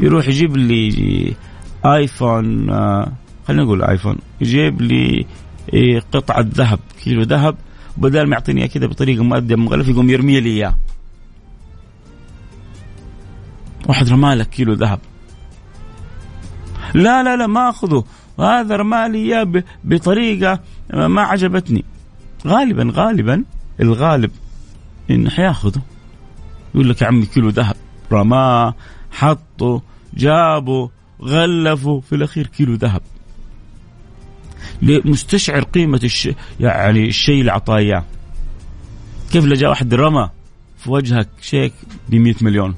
يروح 0.00 0.28
يجيب 0.28 0.56
لي 0.56 1.34
آيفون 1.86 2.70
آه 2.70 3.12
خلينا 3.48 3.62
نقول 3.62 3.82
آيفون. 3.82 4.16
يجيب 4.40 4.82
لي 4.82 5.26
إيه، 5.74 6.00
قطعة 6.12 6.46
ذهب 6.54 6.80
كيلو 7.04 7.22
ذهب. 7.22 7.56
بدل 7.96 8.26
ما 8.26 8.32
يعطيني 8.32 8.68
كذا 8.68 8.86
بطريقة 8.86 9.24
مؤدبه 9.24 9.56
مغلف 9.56 9.88
يقوم 9.88 10.10
يرمي 10.10 10.40
لي 10.40 10.50
اياه 10.50 10.74
واحد 13.88 14.08
رمالك 14.08 14.48
كيلو 14.48 14.72
ذهب. 14.72 15.00
لا 16.94 17.22
لا 17.22 17.36
لا 17.36 17.46
ما 17.46 17.70
أخذه. 17.70 18.04
هذا 18.40 18.76
رمالي 18.76 19.18
إياه 19.18 19.62
بطريقة 19.84 20.60
ما 20.90 21.22
عجبتني. 21.22 21.84
غالبا 22.46 22.92
غالبا 22.94 23.44
الغالب 23.80 24.30
انه 25.10 25.30
حيأخذه. 25.30 25.82
يقول 26.74 26.90
لك 26.90 27.02
يا 27.02 27.06
عمي 27.06 27.26
كيلو 27.26 27.48
ذهب. 27.48 27.76
رماه 28.12 28.74
حطه 29.12 29.82
جابه 30.14 30.90
غلفه. 31.22 32.00
في 32.00 32.14
الأخير 32.14 32.46
كيلو 32.46 32.74
ذهب. 32.74 33.02
مستشعر 34.82 35.62
قيمة 35.62 36.00
الش... 36.04 36.28
يعني 36.60 37.08
الشيء 37.08 37.40
اللي 37.40 37.50
أعطاه 37.50 37.76
إياه. 37.76 38.04
كيف 39.32 39.44
لو 39.44 39.54
جاء 39.54 39.70
واحد 39.70 39.94
رمى 39.94 40.30
في 40.78 40.90
وجهك 40.90 41.28
شيك 41.40 41.72
ب 42.08 42.14
100 42.14 42.34
مليون؟ 42.40 42.74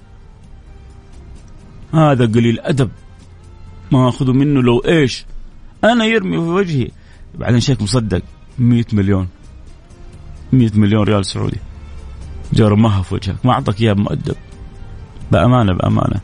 هذا 1.94 2.26
قليل 2.26 2.60
أدب. 2.60 2.90
ما 3.92 4.08
أخذه 4.08 4.32
منه 4.32 4.62
لو 4.62 4.78
إيش؟ 4.78 5.24
أنا 5.84 6.04
يرمي 6.04 6.36
في 6.36 6.42
وجهي. 6.42 6.88
بعدين 7.34 7.60
شيك 7.60 7.82
مصدق 7.82 8.22
100 8.58 8.84
مليون. 8.92 9.28
100 10.52 10.70
مليون 10.74 11.02
ريال 11.02 11.26
سعودي. 11.26 11.58
جاء 12.52 12.68
رماها 12.68 13.02
في 13.02 13.14
وجهك 13.14 13.46
ما 13.46 13.52
أعطاك 13.52 13.80
إياه 13.80 13.94
مؤدب 13.94 14.36
بأمانة 15.32 15.72
بأمانة. 15.72 16.20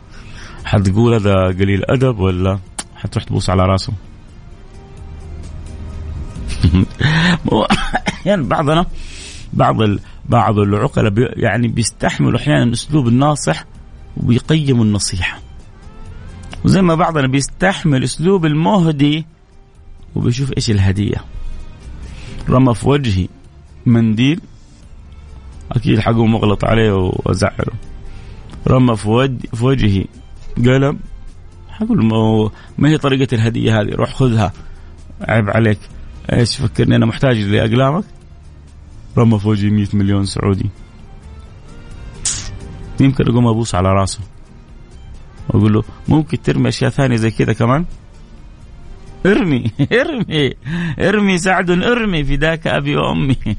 حتقول 0.65 1.15
هذا 1.15 1.35
قليل 1.47 1.85
أدب 1.85 2.19
ولا 2.19 2.59
حتروح 2.97 3.25
تبوس 3.25 3.51
على 3.51 3.63
راسه؟ 3.63 3.93
يعني 8.27 8.43
بعضنا 8.43 8.87
بعض 9.53 9.77
بعض 10.29 10.59
العقلاء 10.59 11.13
يعني 11.39 11.69
بيستحملوا 11.69 12.39
أحيانا 12.39 12.73
أسلوب 12.73 13.09
الناصح 13.09 13.65
وبيقيموا 14.17 14.85
النصيحة. 14.85 15.46
وزي 16.67 16.83
ما 16.83 16.95
بعضنا 16.95 17.27
بيستحمل 17.27 18.05
أسلوب 18.05 18.47
المهدي 18.47 19.27
وبيشوف 20.15 20.53
إيش 20.57 20.71
الهدية. 20.71 21.25
رمى 22.49 22.75
في 22.75 22.89
وجهي 22.89 23.29
منديل. 23.87 24.41
أكيد 25.73 26.01
حقه 26.01 26.27
مغلط 26.27 26.65
عليه 26.65 26.93
وازعله 26.93 27.73
رمى 28.69 28.97
في, 28.97 29.39
في 29.55 29.65
وجهي 29.65 30.05
قلم. 30.57 30.99
حقول 31.69 32.05
ما 32.79 32.89
هي 32.89 32.99
طريقة 32.99 33.35
الهدية 33.35 33.81
هذه؟ 33.81 33.91
روح 33.95 34.15
خذها. 34.15 34.53
عيب 35.21 35.51
عليك. 35.51 35.79
إيش 36.33 36.57
فكرني؟ 36.57 36.97
أنا 36.97 37.07
محتاج 37.07 37.39
لأقلامك. 37.39 38.05
رمى 39.19 39.39
فوجي 39.39 39.71
100 39.71 39.87
مليون 39.95 40.25
سعودي. 40.25 40.71
يمكن 43.01 43.29
أقوم 43.29 43.47
أبوس 43.47 43.75
على 43.75 43.89
راسه. 43.89 44.21
واقول 45.49 45.73
له 45.73 45.83
ممكن 46.09 46.43
ترمي 46.43 46.69
أشياء 46.69 46.91
ثانية 46.91 47.17
زي 47.17 47.31
كذا 47.31 47.53
كمان 47.53 47.85
ارمي 49.27 49.71
ارمي 50.01 50.55
ارمي 50.99 51.39
سعد 51.39 51.71
ارمي 51.71 52.25
فداك 52.25 52.67
أبي 52.67 52.97
وأمي 52.97 53.37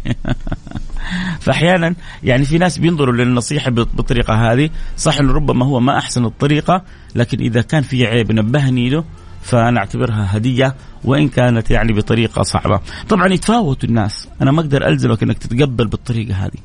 فأحيانا 1.39 1.95
يعني 2.23 2.45
في 2.45 2.57
ناس 2.57 2.77
بينظروا 2.77 3.13
للنصيحة 3.13 3.71
بالطريقة 3.71 4.51
هذه 4.51 4.69
صح 4.97 5.19
إنه 5.19 5.33
ربما 5.33 5.65
هو 5.65 5.79
ما 5.79 5.97
أحسن 5.97 6.25
الطريقة 6.25 6.83
لكن 7.15 7.39
إذا 7.39 7.61
كان 7.61 7.83
في 7.83 8.05
عيب 8.05 8.31
نبهني 8.31 8.89
له 8.89 9.03
فأنا 9.41 9.79
أعتبرها 9.79 10.37
هدية 10.37 10.75
وإن 11.03 11.27
كانت 11.27 11.71
يعني 11.71 11.93
بطريقة 11.93 12.43
صعبة. 12.43 12.79
طبعا 13.09 13.33
يتفاوتوا 13.33 13.89
الناس، 13.89 14.27
أنا 14.41 14.51
ما 14.51 14.61
أقدر 14.61 14.87
ألزمك 14.87 15.23
إنك 15.23 15.37
تتقبل 15.37 15.87
بالطريقة 15.87 16.35
هذه. 16.35 16.59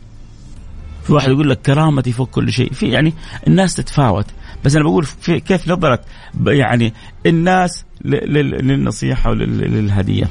في 1.05 1.13
واحد 1.13 1.29
يقول 1.29 1.51
لك 1.51 1.61
كرامتي 1.61 2.13
فوق 2.13 2.31
كل 2.31 2.53
شيء، 2.53 2.73
في 2.73 2.89
يعني 2.89 3.15
الناس 3.47 3.75
تتفاوت، 3.75 4.27
بس 4.65 4.77
أنا 4.77 4.85
بقول 4.85 5.05
في 5.05 5.41
كيف 5.41 5.69
نظره 5.69 6.01
يعني 6.47 6.95
الناس 7.27 7.85
للنصيحة 8.05 9.31
وللهديه. 9.31 10.31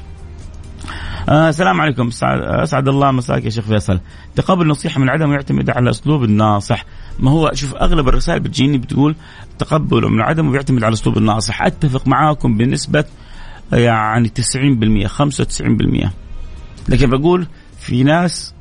آه 1.30 1.50
السلام 1.50 1.82
عليكم. 1.82 2.10
أسعد 2.24 2.88
الله 2.88 3.12
مساك 3.12 3.46
يا 3.46 3.50
شيخ 3.50 3.66
فيصل. 3.66 4.00
تقبل 4.36 4.62
النصيحه 4.62 5.00
من 5.00 5.10
عدم 5.10 5.32
يعتمد 5.32 5.70
على 5.70 5.90
أسلوب 5.90 6.24
الناصح. 6.24 6.86
ما 7.20 7.32
هو؟ 7.32 7.52
شوف 7.54 7.76
أغلب 7.76 8.08
الرسائل 8.08 8.40
بتجيني 8.40 8.78
بتقول 8.78 9.16
تقبل 9.60 10.12
من 10.12 10.22
عدم 10.22 10.48
ويعتمد 10.50 10.84
على 10.84 10.94
أسلوب 10.94 11.18
الناصح. 11.18 11.62
أتفق 11.62 12.08
معاكم 12.08 12.58
بنسبة 12.58 13.06
يعني 13.74 14.30
90% 14.30 15.08
95% 15.08 16.10
لكن 16.90 17.10
بقول 17.10 17.48
في 17.80 18.04
ناس 18.04 18.54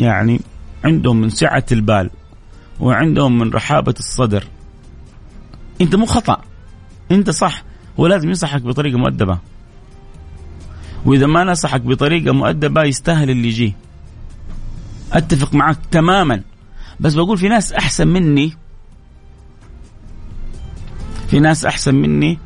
يعني 0.00 0.40
عندهم 0.86 1.20
من 1.20 1.30
سعة 1.30 1.66
البال 1.72 2.10
وعندهم 2.80 3.38
من 3.38 3.50
رحابة 3.50 3.94
الصدر. 3.98 4.44
انت 5.80 5.94
مو 5.94 6.06
خطأ. 6.06 6.40
انت 7.10 7.30
صح. 7.30 7.62
هو 8.00 8.06
لازم 8.06 8.28
ينصحك 8.28 8.62
بطريقة 8.62 8.98
مؤدبة. 8.98 9.38
وإذا 11.04 11.26
ما 11.26 11.44
نصحك 11.44 11.80
بطريقة 11.80 12.32
مؤدبة 12.32 12.84
يستاهل 12.84 13.30
اللي 13.30 13.48
يجيه. 13.48 13.72
أتفق 15.12 15.54
معك 15.54 15.78
تماما. 15.90 16.42
بس 17.00 17.14
بقول 17.14 17.38
في 17.38 17.48
ناس 17.48 17.72
أحسن 17.72 18.08
مني. 18.08 18.52
في 21.28 21.40
ناس 21.40 21.64
أحسن 21.64 21.94
مني. 21.94 22.38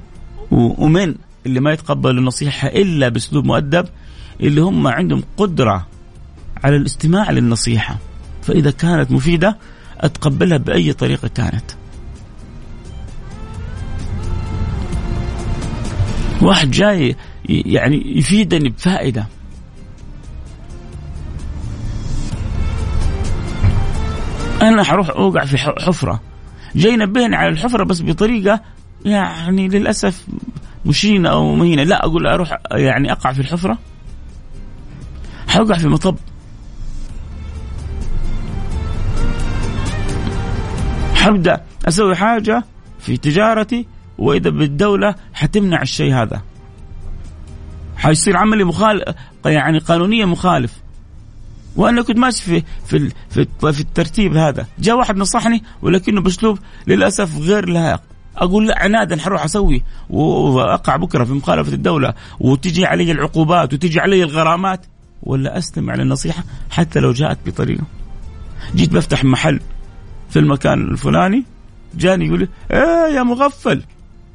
ومن 0.51 1.15
اللي 1.47 1.61
ما 1.61 1.73
يتقبلوا 1.73 2.21
النصيحة 2.21 2.69
إلا 2.69 3.09
بأسلوب 3.09 3.45
مؤدب 3.45 3.87
اللي 4.41 4.61
هم 4.61 4.87
عندهم 4.87 5.23
قدرة 5.37 5.87
على 6.65 6.77
الاستماع 6.77 7.31
للنصيحة. 7.31 7.99
فإذا 8.43 8.71
كانت 8.71 9.13
مفيدة 9.13 9.59
أتقبلها 10.01 10.59
بأي 10.59 10.93
طريقة 10.93 11.29
كانت. 11.29 11.71
واحد 16.43 16.71
جاي 16.71 17.17
يعني 17.49 18.19
يفيدني 18.19 18.69
بفائدة. 18.69 19.27
أنا 24.63 24.83
حروح 24.83 25.11
أوقع 25.11 25.45
في 25.45 25.59
حفرة. 25.59 26.21
جاي 26.75 26.93
ينبهني 26.93 27.37
على 27.37 27.49
الحفرة 27.49 27.85
بس 27.85 28.03
بطريقة 28.03 28.61
يعني 29.05 29.69
للأسف 29.69 30.27
مشينة 30.87 31.29
أو 31.29 31.55
مهينة. 31.55 31.83
لا 31.83 32.05
أقول 32.05 32.27
أروح 32.27 32.59
يعني 32.73 33.13
أقع 33.13 33.33
في 33.33 33.41
الحفرة. 33.41 33.79
حوقع 35.49 35.79
في 35.79 35.89
مطب. 35.89 36.17
حبدا 41.21 41.61
أسوي 41.89 42.17
حاجة 42.17 42.65
في 43.01 43.17
تجارتي 43.17 43.87
وإذا 44.19 44.51
بالدولة 44.51 45.15
حتمنع 45.35 45.83
الشيء 45.83 46.15
هذا. 46.15 46.43
حيصير 47.97 48.37
عملي 48.37 48.65
مخالف 48.65 49.15
يعني 49.45 49.79
قانونيا 49.79 50.27
مخالف. 50.27 50.73
وأنا 51.77 52.03
كنت 52.03 52.19
ماشي 52.19 52.43
في 52.43 52.63
في 52.87 53.13
في, 53.31 53.47
في 53.73 53.81
الترتيب 53.81 54.37
هذا. 54.37 54.67
جاء 54.79 54.97
واحد 54.97 55.17
نصحني 55.17 55.63
ولكنه 55.83 56.21
بأسلوب 56.21 56.59
للأسف 56.87 57.39
غير 57.39 57.69
لائق. 57.69 58.01
أقول 58.37 58.67
لا 58.69 58.79
عنادا 58.79 59.17
حروح 59.17 59.45
أسوي 59.45 59.83
وأقع 60.11 60.97
بكرة 60.97 61.25
في 61.25 61.33
مخالفة 61.33 61.73
الدولة 61.73 62.15
وتجي 62.41 62.87
علي 62.87 63.13
العقوبات 63.13 63.75
وتجي 63.75 64.01
علي 64.01 64.23
الغرامات. 64.23 64.87
ولا 65.23 65.59
أستمع 65.59 65.95
للنصيحة 65.95 66.45
حتى 66.71 67.01
لو 67.01 67.13
جاءت 67.13 67.39
بطريقة. 67.47 67.85
جيت 68.75 68.93
بفتح 68.93 69.25
محل 69.25 69.61
في 70.31 70.39
المكان 70.39 70.83
الفلاني 70.83 71.45
جاني 71.95 72.27
يقول 72.27 72.41
لي 72.41 72.49
إيه 72.71 73.15
يا 73.15 73.23
مغفل 73.23 73.83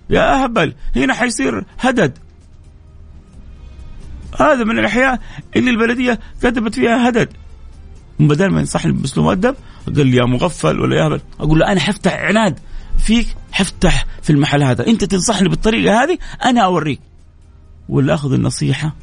يا 0.09 0.43
أهبل 0.43 0.73
هنا 0.95 1.13
حيصير 1.13 1.65
هدد. 1.79 2.17
هذا 4.39 4.63
من 4.63 4.79
الأحياء 4.79 5.19
اللي 5.55 5.71
البلدية 5.71 6.19
كتبت 6.41 6.75
فيها 6.75 7.09
هدد. 7.09 7.29
بدل 8.19 8.51
ما 8.51 8.59
ينصحني 8.59 8.91
بأسلوب 8.91 9.25
مؤدب 9.25 9.55
قال 9.95 10.07
لي 10.07 10.17
يا 10.17 10.25
مغفل 10.25 10.79
ولا 10.79 10.95
يا 10.95 11.07
هبل 11.07 11.21
أقول 11.39 11.59
له 11.59 11.71
أنا 11.71 11.79
حفتح 11.79 12.13
عناد 12.13 12.59
فيك 12.97 13.27
حفتح 13.51 14.05
في 14.21 14.29
المحل 14.29 14.63
هذا. 14.63 14.87
أنت 14.87 15.03
تنصحني 15.03 15.49
بالطريقة 15.49 16.03
هذه 16.03 16.17
أنا 16.45 16.61
أوريك. 16.61 16.99
ولا 17.89 18.13
اخذ 18.13 18.33
النصيحة 18.33 18.95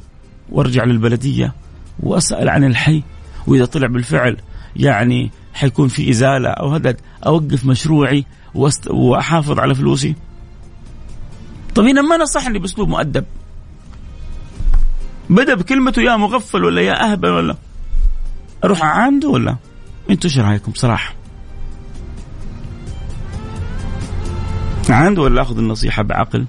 وأرجع 0.49 0.83
للبلدية 0.83 1.53
وأسأل 1.99 2.49
عن 2.49 2.63
الحي 2.63 3.03
وإذا 3.47 3.65
طلع 3.65 3.87
بالفعل 3.87 4.37
يعني 4.75 5.31
حيكون 5.53 5.87
في 5.87 6.09
إزالة 6.09 6.49
أو 6.49 6.69
هدد 6.69 7.01
أوقف 7.25 7.65
مشروعي 7.65 8.25
وأحافظ 8.89 9.59
على 9.59 9.75
فلوسي؟ 9.75 10.15
طب 11.75 11.83
هنا 11.83 12.01
ما 12.01 12.17
نصحني 12.17 12.59
بأسلوب 12.59 12.89
مؤدب. 12.89 13.25
بدأ 15.29 15.55
بكلمته 15.55 16.01
يا 16.01 16.15
مغفل 16.17 16.63
ولا 16.63 16.81
يا 16.81 17.11
أهبل 17.11 17.29
ولا 17.29 17.55
أروح 18.63 18.83
عنده 18.83 19.29
ولا؟ 19.29 19.55
أنتوا 20.09 20.29
إيش 20.29 20.39
رأيكم؟ 20.39 20.71
بصراحه 20.71 21.13
عنده 24.89 25.21
ولا 25.21 25.41
أخذ 25.41 25.57
النصيحة 25.57 26.03
بعقل؟ 26.03 26.45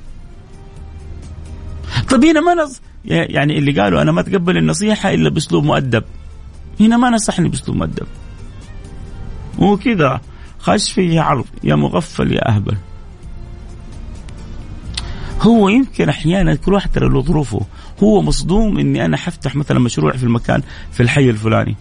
طب 2.11 2.25
هنا 2.25 2.41
ما 2.41 2.55
نص... 2.55 2.81
يعني 3.05 3.59
اللي 3.59 3.81
قالوا 3.81 4.03
أنا 4.03 4.13
ما 4.13 4.21
أتقبل 4.21 4.57
النصيحة 4.57 5.15
إلا 5.15 5.31
بأسلوب 5.31 5.65
مؤدب. 5.65 6.05
هنا 6.81 6.97
ما 6.97 7.11
نصحني 7.11 7.49
بأسلوب 7.49 7.77
مؤدب. 7.77 8.07
وكذا 9.59 10.21
خش 10.59 10.93
فيه 10.93 11.21
عرض 11.21 11.45
يا 11.65 11.75
مغفل 11.75 12.33
يا 12.33 12.49
أهبل. 12.49 12.77
هو 15.41 15.69
يمكن 15.69 16.09
أحيانا 16.09 16.55
كل 16.55 16.73
واحد 16.73 16.93
ترى 16.93 17.09
له 17.09 17.23
ظروفه. 17.23 17.61
هو 18.03 18.23
مصدوم 18.23 18.79
إني 18.79 19.05
أنا 19.05 19.17
حفتح 19.17 19.57
مثلا 19.57 19.79
مشروع 19.79 20.13
في 20.13 20.23
المكان 20.23 20.63
في 20.93 21.03
الحي 21.03 21.31
الفلاني. 21.31 21.77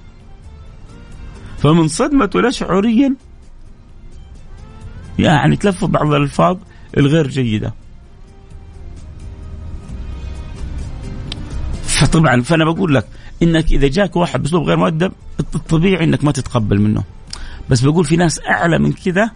فمن 1.58 1.88
صدمته 1.88 2.42
لا 2.42 2.52
شعوريا 2.52 3.16
يعني 5.20 5.56
تلفظ 5.56 5.88
بعض 5.88 6.14
الألفاظ 6.14 6.58
الغير 6.98 7.28
جيدة. 7.28 7.74
فطبعا 11.84 12.42
فأنا 12.42 12.66
بقول 12.66 12.96
لك 12.96 13.08
إنك 13.44 13.72
إذا 13.72 13.88
جاك 13.88 14.16
واحد 14.16 14.42
بأسلوب 14.42 14.64
غير 14.64 14.78
مؤدب 14.78 15.12
الطبيعي 15.40 16.04
إنك 16.04 16.24
ما 16.24 16.32
تتقبل 16.32 16.82
منه. 16.82 17.04
بس 17.69 17.82
بقول 17.82 18.06
في 18.06 18.15
ناس 18.15 18.39
أعلى 18.47 18.80
من 18.80 18.93
كذا 18.93 19.32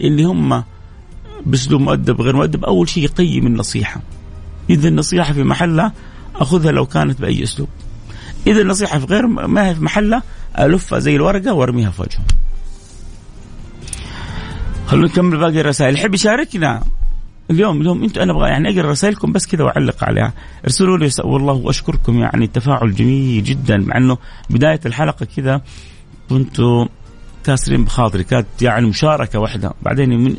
اللي 0.00 0.24
هم 0.24 0.64
باسلوب 1.46 1.80
مؤدب 1.80 2.20
غير 2.20 2.36
مؤدب 2.36 2.64
أول 2.64 2.88
شيء 2.88 3.04
يقيم 3.04 3.46
النصيحه 3.46 4.00
إذا 4.70 4.88
النصيحة 4.88 5.32
في 5.32 5.42
محلها 5.42 5.92
أخذها 6.36 6.72
لو 6.72 6.86
كانت 6.86 7.20
بأي 7.20 7.42
أسلوب. 7.42 7.68
إذا 8.46 8.60
النصيحة 8.60 8.98
في 8.98 9.06
غير 9.06 9.26
ما 9.26 9.68
هي 9.68 9.74
في 9.74 9.84
محلها 9.84 10.22
ألفها 10.58 10.98
زي 10.98 11.16
الورقة 11.16 11.52
وأرميها 11.52 11.90
في 11.90 12.02
وجهه. 12.02 12.24
خلونا 14.86 15.06
نكمل 15.06 15.38
باقي 15.38 15.60
الرسائل. 15.60 15.94
يحب 15.94 16.14
يشاركنا؟ 16.14 16.82
اليوم 17.50 17.80
اليوم 17.80 18.02
أنتم 18.02 18.20
أنا 18.20 18.32
أبغى 18.32 18.48
يعني 18.48 18.68
أقرأ 18.68 18.90
رسائلكم 18.90 19.32
بس 19.32 19.46
كذا 19.46 19.64
وأعلق 19.64 20.04
عليها. 20.04 20.32
ارسلوا 20.64 20.98
لي 20.98 21.10
والله 21.24 21.52
واشكركم 21.52 22.18
يعني 22.18 22.44
التفاعل 22.44 22.94
جميل 22.94 23.44
جدا 23.44 23.76
مع 23.76 23.96
إنه 23.96 24.18
بداية 24.50 24.80
الحلقة 24.86 25.26
كذا 25.36 25.62
كنتوا 26.30 26.86
كاسرين 27.48 27.84
بخاطري. 27.84 28.24
كانت 28.24 28.46
يعني 28.62 28.86
مشاركة 28.86 29.38
واحدة. 29.38 29.72
بعدين 29.82 30.08
من 30.24 30.36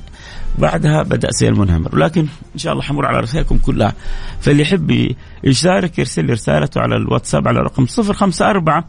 بعدها 0.57 1.03
بدأ 1.03 1.31
سير 1.31 1.55
منهمر. 1.55 1.95
ولكن 1.95 2.21
إن 2.53 2.59
شاء 2.59 2.73
الله 2.73 2.83
حمر 2.83 3.05
على 3.05 3.19
رسائلكم 3.19 3.57
كلها. 3.57 3.93
فاللي 4.41 4.61
يحب 4.61 5.15
يشارك 5.43 5.99
يرسل 5.99 6.25
لي 6.25 6.33
رسالته 6.33 6.81
على 6.81 6.95
الواتساب 6.95 7.47
على 7.47 7.59
رقم 7.59 7.85
054 7.99 8.83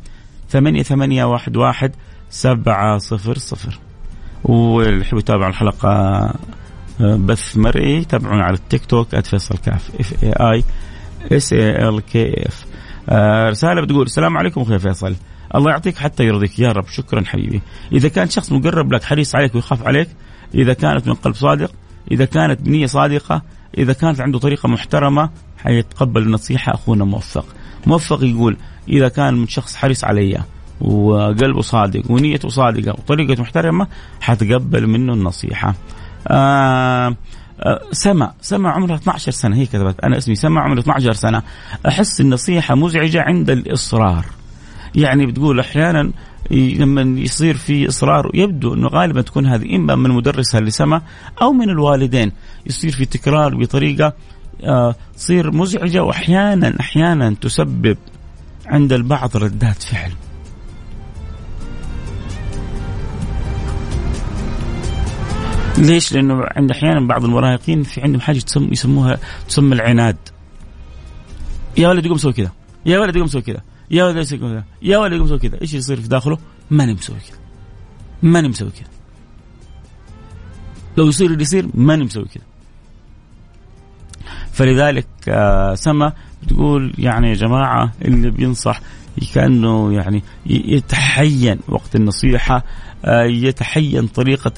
ثمانية 0.51 0.83
ثمانية 0.83 1.25
واحد 1.25 1.57
واحد 1.57 1.93
سبعة 2.31 2.99
صفر 2.99 3.39
صفر. 3.39 3.79
واللي 4.45 5.01
يحب 5.01 5.19
يتابع 5.19 5.49
الحلقة 5.49 5.89
آه، 7.01 7.17
بث 7.17 7.57
مرئي 7.57 8.05
تابعونا 8.05 8.45
على 8.45 8.55
التيك 8.55 8.85
توك 8.85 9.17
@فيصل 9.21 9.59
كاف 9.59 9.91
F 10.01 10.25
A 10.25 10.33
I 10.33 10.65
S 11.37 11.53
A 11.53 11.89
L 11.89 12.01
K 12.01 12.47
F 12.47 12.67
رسالة 13.51 13.83
بتقول 13.83 14.07
السلام 14.07 14.37
عليكم 14.37 14.61
أخوي 14.61 14.79
فيصل. 14.79 15.15
الله 15.55 15.71
يعطيك 15.71 15.97
حتى 15.97 16.25
يرضيك. 16.25 16.59
يا 16.59 16.73
رب 16.73 16.89
شكرا 16.89 17.25
حبيبي. 17.27 17.61
إذا 17.93 18.09
كان 18.09 18.29
شخص 18.29 18.53
مقرب 18.53 18.93
لك 18.93 19.03
حريص 19.03 19.35
عليك 19.35 19.55
ويخاف 19.55 19.87
عليك 19.87 20.09
إذا 20.55 20.73
كانت 20.73 21.09
من 21.09 21.15
قلب 21.15 21.35
صادق 21.35 21.73
إذا 22.11 22.25
كانت 22.25 22.61
بنية 22.63 22.87
صادقة 22.87 23.43
إذا 23.79 23.93
كانت 23.93 24.21
عنده 24.21 24.39
طريقة 24.39 24.69
محترمة 24.69 25.31
حيتقبل 25.59 26.23
النصيحة. 26.23 26.75
أخونا 26.75 27.05
موفق. 27.05 27.47
موفق 27.87 28.25
يقول 28.25 28.57
إذا 28.89 29.09
كان 29.09 29.35
من 29.35 29.49
شخص 29.49 29.77
حريص 29.77 30.05
علي 30.05 30.43
وقلبه 30.81 31.61
صادق 31.61 32.11
ونيته 32.11 32.49
صادقة 32.49 32.93
وطريقة 32.93 33.43
محترمة 33.43 33.87
حتقبل 34.21 34.87
منه 34.87 35.13
النصيحة. 35.13 35.75
آه 36.29 37.17
آه 37.61 37.81
سما 37.93 38.33
سما 38.41 38.71
عمرها 38.71 38.97
12 38.97 39.33
سنة. 39.33 39.57
هي 39.57 39.67
كتبت. 39.67 40.01
أنا 40.01 40.19
اسمي 40.19 40.35
سما 40.35 40.61
عمري 40.61 40.81
12 40.81 41.13
سنة. 41.13 41.43
أحس 41.89 42.21
النصيحة 42.21 42.75
مزعجة 42.75 43.23
عند 43.23 43.51
الإصرار. 43.51 44.25
يعني 44.95 45.27
بتقول 45.27 45.61
أحيانا 45.61 46.13
لما 46.51 47.21
يصير 47.21 47.55
في 47.55 47.89
إصرار 47.89 48.31
يبدو 48.35 48.75
إنه 48.75 48.89
غالبا 48.89 49.23
تكون 49.23 49.47
هذه 49.47 49.77
إما 49.77 49.95
من 49.95 50.11
مدرسها 50.11 50.59
اللي 50.59 50.71
سمع 50.71 51.03
أو 51.43 51.53
من 51.53 51.71
الوالدين 51.71 52.33
يصير 52.67 52.91
في 52.91 53.05
تكرار 53.05 53.55
بطريقة 53.55 54.13
آه، 54.65 54.95
تصير 55.17 55.51
مزعجة 55.51 56.03
واحيانا 56.03 56.81
أحيانا 56.81 57.35
تسبب 57.41 57.97
عند 58.67 58.93
البعض 58.93 59.37
ردات 59.37 59.83
فعل. 59.83 60.13
ليش؟ 65.79 66.13
لأنه 66.13 66.35
عند 66.57 66.71
أحيانا 66.71 67.07
بعض 67.07 67.25
المراهقين 67.25 67.83
في 67.83 68.01
عندهم 68.03 68.21
حاجة 68.21 68.39
تسمى 68.39 68.69
يسموها 68.73 69.19
تسمى 69.49 69.75
العناد. 69.75 70.17
يا 71.79 71.89
ولد 71.89 72.07
قوم 72.07 72.17
سوي 72.17 72.33
كذا، 72.33 72.51
يا 72.87 72.99
ولد 72.99 73.19
قوم 73.19 73.27
سوي 73.27 73.43
كذا، 73.43 73.63
يا 73.91 74.05
ولد 74.05 74.17
يسوي 74.17 74.39
كذا. 74.39 74.65
يا 74.83 74.99
ولد 74.99 75.13
يقوم 75.13 75.27
يسوي 75.27 75.39
كذا. 75.39 75.61
إيش 75.63 75.75
يصير 75.75 76.01
في 76.01 76.09
داخله؟ 76.09 76.39
ماني 76.71 76.95
مسوي 76.95 77.17
كذا. 77.17 77.39
ماني 78.23 78.49
مسوي 78.49 78.71
كذا. 78.71 78.89
لو 80.97 81.07
يصير 81.07 81.31
اللي 81.31 81.43
يصير 81.43 81.69
ماني 81.75 82.05
مسوي 82.05 82.25
كذا. 82.25 82.45
فلذلك 84.53 85.07
آه 85.29 85.75
سما 85.75 86.13
بتقول 86.43 86.93
يعني 86.99 87.29
يا 87.29 87.35
جماعة 87.35 87.93
اللي 88.03 88.31
بينصح 88.31 88.81
كأنه 89.35 89.93
يعني 89.93 90.23
يتحين 90.47 91.59
وقت 91.69 91.97
النصيحة 91.97 92.65
آه 93.05 93.25
يتحين 93.25 94.07
طريقة 94.07 94.53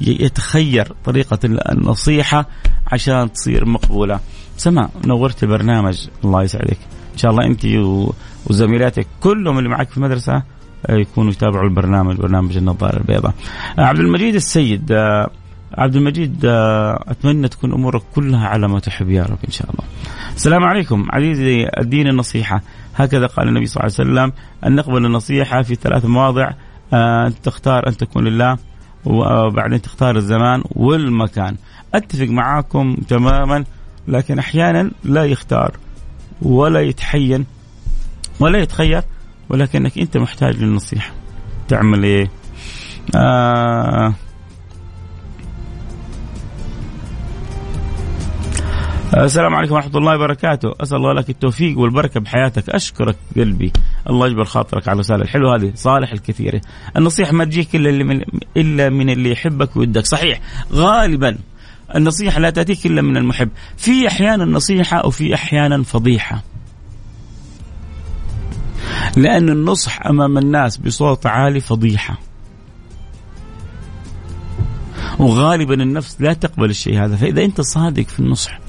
يتخير 0.00 0.92
طريقة 1.04 1.38
النصيحة 1.44 2.48
عشان 2.86 3.32
تصير 3.32 3.64
مقبولة. 3.64 4.20
سما 4.56 4.88
نورت 5.04 5.42
البرنامج. 5.42 6.06
الله 6.24 6.42
يسعدك. 6.42 6.78
إن 7.12 7.18
شاء 7.18 7.30
الله 7.30 7.46
أنت 7.46 7.64
وزميلاتك 8.46 9.06
كلهم 9.20 9.58
اللي 9.58 9.68
معك 9.68 9.90
في 9.90 9.96
المدرسة 9.96 10.42
آه، 10.86 10.94
يكونوا 10.94 11.32
يتابعوا 11.32 11.64
البرنامج 11.64 12.16
برنامج 12.16 12.56
النظارة 12.56 12.96
البيضاء. 12.96 13.34
آه، 13.78 13.82
عبد 13.82 13.98
المجيد 13.98 14.34
السيد 14.34 14.92
آه، 14.92 15.30
عبد 15.78 15.96
المجيد 15.96 16.40
أتمنى 16.44 17.48
تكون 17.48 17.72
أمورك 17.72 18.02
كلها 18.14 18.48
على 18.48 18.68
ما 18.68 18.80
تحب 18.80 19.10
يا 19.10 19.22
رب 19.22 19.38
إن 19.44 19.50
شاء 19.50 19.70
الله. 19.70 19.84
السلام 20.36 20.64
عليكم 20.64 21.06
عزيزي 21.10 21.68
الدين 21.78 22.06
النصيحة 22.06 22.62
هكذا 22.96 23.26
قال 23.26 23.48
النبي 23.48 23.66
صلى 23.66 23.84
الله 23.84 23.94
عليه 23.98 24.10
وسلم 24.10 24.32
أن 24.66 24.74
نقبل 24.74 25.06
النصيحة 25.06 25.62
في 25.62 25.74
ثلاث 25.74 26.04
مواضع 26.04 26.50
أن 26.92 27.32
تختار 27.42 27.88
أن 27.88 27.96
تكون 27.96 28.24
لله 28.24 28.58
وبعدين 29.04 29.82
تختار 29.82 30.16
الزمان 30.16 30.62
والمكان. 30.70 31.56
أتفق 31.94 32.26
معاكم 32.26 32.96
تماما 33.08 33.64
لكن 34.08 34.38
أحيانا 34.38 34.90
لا 35.04 35.24
يختار 35.24 35.72
ولا 36.42 36.80
يتحين 36.80 37.46
ولا 38.40 38.58
يتخير 38.58 39.02
ولكنك 39.48 39.98
أنت 39.98 40.16
محتاج 40.16 40.56
للنصيحة. 40.56 41.12
تعمل 41.68 42.04
إيه؟ 42.04 42.30
آه. 43.16 44.14
السلام 49.16 49.54
عليكم 49.54 49.74
ورحمة 49.74 49.96
الله 49.96 50.14
وبركاته، 50.14 50.74
أسأل 50.80 50.96
الله 50.96 51.12
لك 51.12 51.30
التوفيق 51.30 51.78
والبركة 51.78 52.20
بحياتك، 52.20 52.70
أشكرك 52.70 53.16
قلبي، 53.36 53.72
الله 54.10 54.26
يجبر 54.26 54.44
خاطرك 54.44 54.88
على 54.88 54.94
الرسالة 54.94 55.22
الحلوة 55.22 55.56
هذه، 55.56 55.72
صالح 55.74 56.12
الكثير. 56.12 56.60
النصيحة 56.96 57.32
ما 57.32 57.44
تجيك 57.44 57.76
إلا 57.76 57.90
اللي 57.90 58.04
من 58.04 58.22
إلا 58.56 58.88
من 58.88 59.10
اللي 59.10 59.30
يحبك 59.30 59.76
ويدك، 59.76 60.06
صحيح، 60.06 60.40
غالبا 60.72 61.38
النصيحة 61.94 62.40
لا 62.40 62.50
تأتيك 62.50 62.86
إلا 62.86 63.02
من 63.02 63.16
المحب، 63.16 63.48
في 63.76 64.08
أحيانا 64.08 64.44
نصيحة 64.44 65.06
وفي 65.06 65.34
أحيانا 65.34 65.82
فضيحة. 65.82 66.42
لأن 69.16 69.48
النصح 69.48 70.06
أمام 70.06 70.38
الناس 70.38 70.76
بصوت 70.76 71.26
عالي 71.26 71.60
فضيحة. 71.60 72.18
وغالبا 75.18 75.74
النفس 75.74 76.16
لا 76.20 76.32
تقبل 76.32 76.70
الشيء 76.70 77.04
هذا. 77.04 77.16
فإذا 77.16 77.44
أنت 77.44 77.60
صادق 77.60 78.06
في 78.06 78.20
النصح 78.20 78.60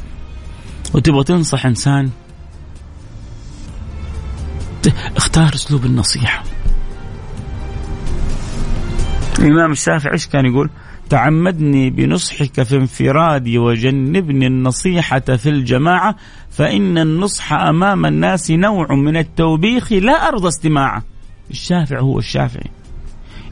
وتبغى 0.94 1.24
تنصح 1.24 1.66
إنسان 1.66 2.10
اختار 5.18 5.54
أسلوب 5.54 5.86
النصيحة. 5.86 6.44
الإمام 9.40 9.72
الشافعي 9.72 10.14
إيش 10.14 10.28
كان 10.28 10.46
يقول؟ 10.46 10.70
تعمدني 11.10 11.90
بنصحك 11.90 12.64
في 12.64 12.76
انفرادي 12.76 13.58
وجنبني 13.58 14.48
النصيحة 14.48 15.20
في 15.20 15.50
الجماعة 15.50 16.16
فإن 16.50 16.98
النصح 16.98 17.54
أمام 17.54 18.06
الناس 18.06 18.52
نوع 18.52 18.96
من 18.96 19.18
التوبيخ 19.18 19.94
لا 19.94 20.28
أرضى 20.28 20.48
استماعه 20.48 21.04
الشافعي 21.52 22.02
هو 22.02 22.20
الشافعي. 22.20 22.72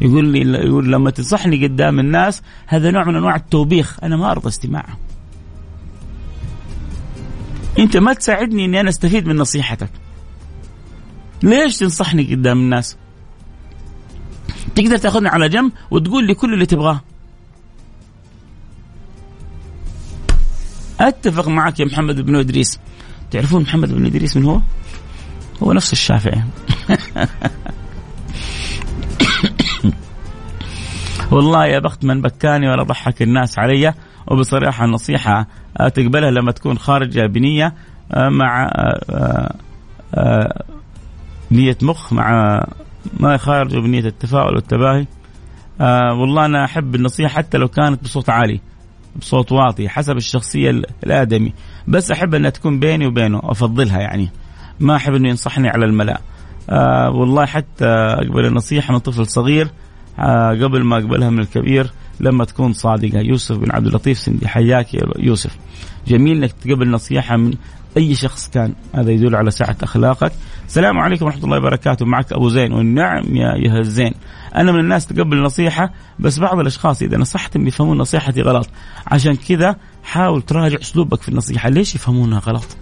يقول 0.01 0.25
لي 0.25 0.39
يقول 0.67 0.91
لما 0.91 1.09
تنصحني 1.11 1.65
قدام 1.65 1.99
الناس 1.99 2.41
هذا 2.67 2.91
نوع 2.91 3.03
من 3.03 3.15
أنواع 3.15 3.35
التوبيخ 3.35 4.03
أنا 4.03 4.17
ما 4.17 4.31
أرضى 4.31 4.47
استماعه 4.47 4.97
أنت 7.79 7.97
ما 7.97 8.13
تساعدني 8.13 8.65
إني 8.65 8.79
أنا 8.79 8.89
أستفيد 8.89 9.27
من 9.27 9.35
نصيحتك. 9.35 9.89
ليش 11.43 11.77
تنصحني 11.77 12.23
قدام 12.23 12.57
الناس؟ 12.57 12.97
تقدر 14.75 14.97
تأخذني 14.97 15.27
على 15.29 15.49
جنب 15.49 15.71
وتقول 15.91 16.27
لي 16.27 16.33
كل 16.33 16.53
اللي 16.53 16.65
تبغاه. 16.65 17.01
أتفق 20.99 21.47
معك 21.47 21.79
يا 21.79 21.85
محمد 21.85 22.21
بن 22.21 22.35
إدريس. 22.35 22.79
تعرفون 23.31 23.61
محمد 23.61 23.93
بن 23.93 24.05
إدريس 24.05 24.37
من 24.37 24.45
هو؟ 24.45 24.61
هو 25.63 25.73
نفس 25.73 25.93
الشافعي. 25.93 26.43
والله 31.31 31.65
يا 31.65 31.79
بخت 31.79 32.05
من 32.05 32.21
بكاني 32.21 32.69
ولا 32.69 32.83
ضحك 32.83 33.21
الناس 33.21 33.59
علي 33.59 33.93
وبصراحة 34.27 34.85
النصيحه 34.85 35.47
تقبلها 35.77 36.31
لما 36.31 36.51
تكون 36.51 36.77
خارجة 36.77 37.25
بنية 37.25 37.73
آه، 38.11 38.29
مع 38.29 38.63
آه، 38.65 39.55
آه، 40.15 40.63
نية 41.51 41.77
مخ 41.81 42.13
مع 42.13 42.63
ما 43.19 43.37
خارج 43.37 43.77
بنية 43.77 43.99
التفاؤل 43.99 44.55
والتباهي. 44.55 45.05
والله 46.19 46.45
أنا 46.45 46.65
أحب 46.65 46.95
النصيحة 46.95 47.37
حتى 47.37 47.57
لو 47.57 47.67
كانت 47.67 48.03
بصوت 48.03 48.29
عالي. 48.29 48.59
بصوت 49.15 49.51
واطي 49.51 49.89
حسب 49.89 50.17
الشخصية 50.17 50.69
الآدمي. 51.03 51.53
بس 51.87 52.11
أحب 52.11 52.35
أنها 52.35 52.49
تكون 52.49 52.79
بيني 52.79 53.07
وبينه 53.07 53.39
أفضلها 53.43 53.99
يعني. 53.99 54.29
ما 54.79 54.95
أحب 54.95 55.13
أنه 55.13 55.29
ينصحني 55.29 55.69
على 55.69 55.85
الملأ 55.85 56.21
آه 56.69 57.09
والله 57.09 57.45
حتى 57.45 57.85
أقبل 57.85 58.45
النصيحة 58.45 58.93
من 58.93 58.99
طفل 58.99 59.25
صغير 59.25 59.67
آه 60.19 60.49
قبل 60.49 60.83
ما 60.83 60.97
أقبلها 60.97 61.29
من 61.29 61.39
الكبير 61.39 61.91
لما 62.19 62.45
تكون 62.45 62.73
صادقة. 62.73 63.19
يوسف 63.19 63.57
بن 63.57 63.71
عبد 63.71 63.87
اللطيف 63.87 64.17
سندي. 64.17 64.47
حياك 64.47 64.93
يا 64.93 65.01
يوسف. 65.19 65.57
جميل 66.07 66.37
إنك 66.37 66.51
تقبل 66.51 66.89
نصيحة 66.91 67.37
من 67.37 67.53
أي 67.97 68.15
شخص 68.15 68.49
كان 68.49 68.73
هذا 68.95 69.11
يدل 69.11 69.35
على 69.35 69.51
سعة 69.51 69.75
أخلاقك. 69.83 70.31
السلام 70.67 70.99
عليكم 70.99 71.25
ورحمة 71.25 71.43
الله 71.43 71.57
وبركاته. 71.57 72.05
معك 72.05 72.33
أبو 72.33 72.49
زين. 72.49 72.73
والنعم 72.73 73.35
يا 73.35 73.55
أيها 73.55 73.79
الزين. 73.79 74.11
أنا 74.55 74.71
من 74.71 74.79
الناس 74.79 75.07
تقبل 75.07 75.41
نصيحه 75.41 75.93
بس 76.19 76.39
بعض 76.39 76.59
الأشخاص 76.59 77.01
إذا 77.01 77.17
نصحتهم 77.17 77.67
يفهمون 77.67 77.97
نصيحتي 77.97 78.41
غلط. 78.41 78.69
عشان 79.07 79.35
كذا 79.35 79.75
حاول 80.03 80.41
تراجع 80.41 80.77
أسلوبك 80.81 81.21
في 81.21 81.29
النصيحة. 81.29 81.69
ليش 81.69 81.95
يفهمونها 81.95 82.39
غلط؟ 82.39 82.77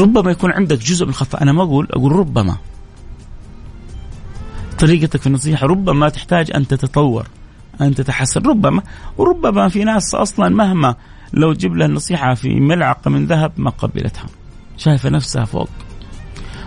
ربما 0.00 0.30
يكون 0.30 0.52
عندك 0.52 0.78
جزء 0.78 1.04
من 1.04 1.10
الخطأ. 1.10 1.40
أنا 1.40 1.52
ما 1.52 1.62
أقول 1.62 1.88
أقول 1.90 2.12
ربما. 2.12 2.56
طريقتك 4.78 5.20
في 5.20 5.26
النصيحة 5.26 5.66
ربما 5.66 6.08
تحتاج 6.08 6.50
أن 6.54 6.66
تتطور 6.66 7.26
أن 7.80 7.94
تتحسن. 7.94 8.40
ربما 8.40 8.82
وربما 9.18 9.68
في 9.68 9.84
ناس 9.84 10.14
أصلا 10.14 10.48
مهما 10.48 10.94
لو 11.34 11.52
تجيب 11.52 11.76
لها 11.76 11.86
النصيحة 11.86 12.34
في 12.34 12.48
ملعقة 12.60 13.10
من 13.10 13.26
ذهب 13.26 13.52
ما 13.56 13.70
قبلتها. 13.70 14.26
شايفة 14.76 15.08
نفسها 15.08 15.44
فوق. 15.44 15.68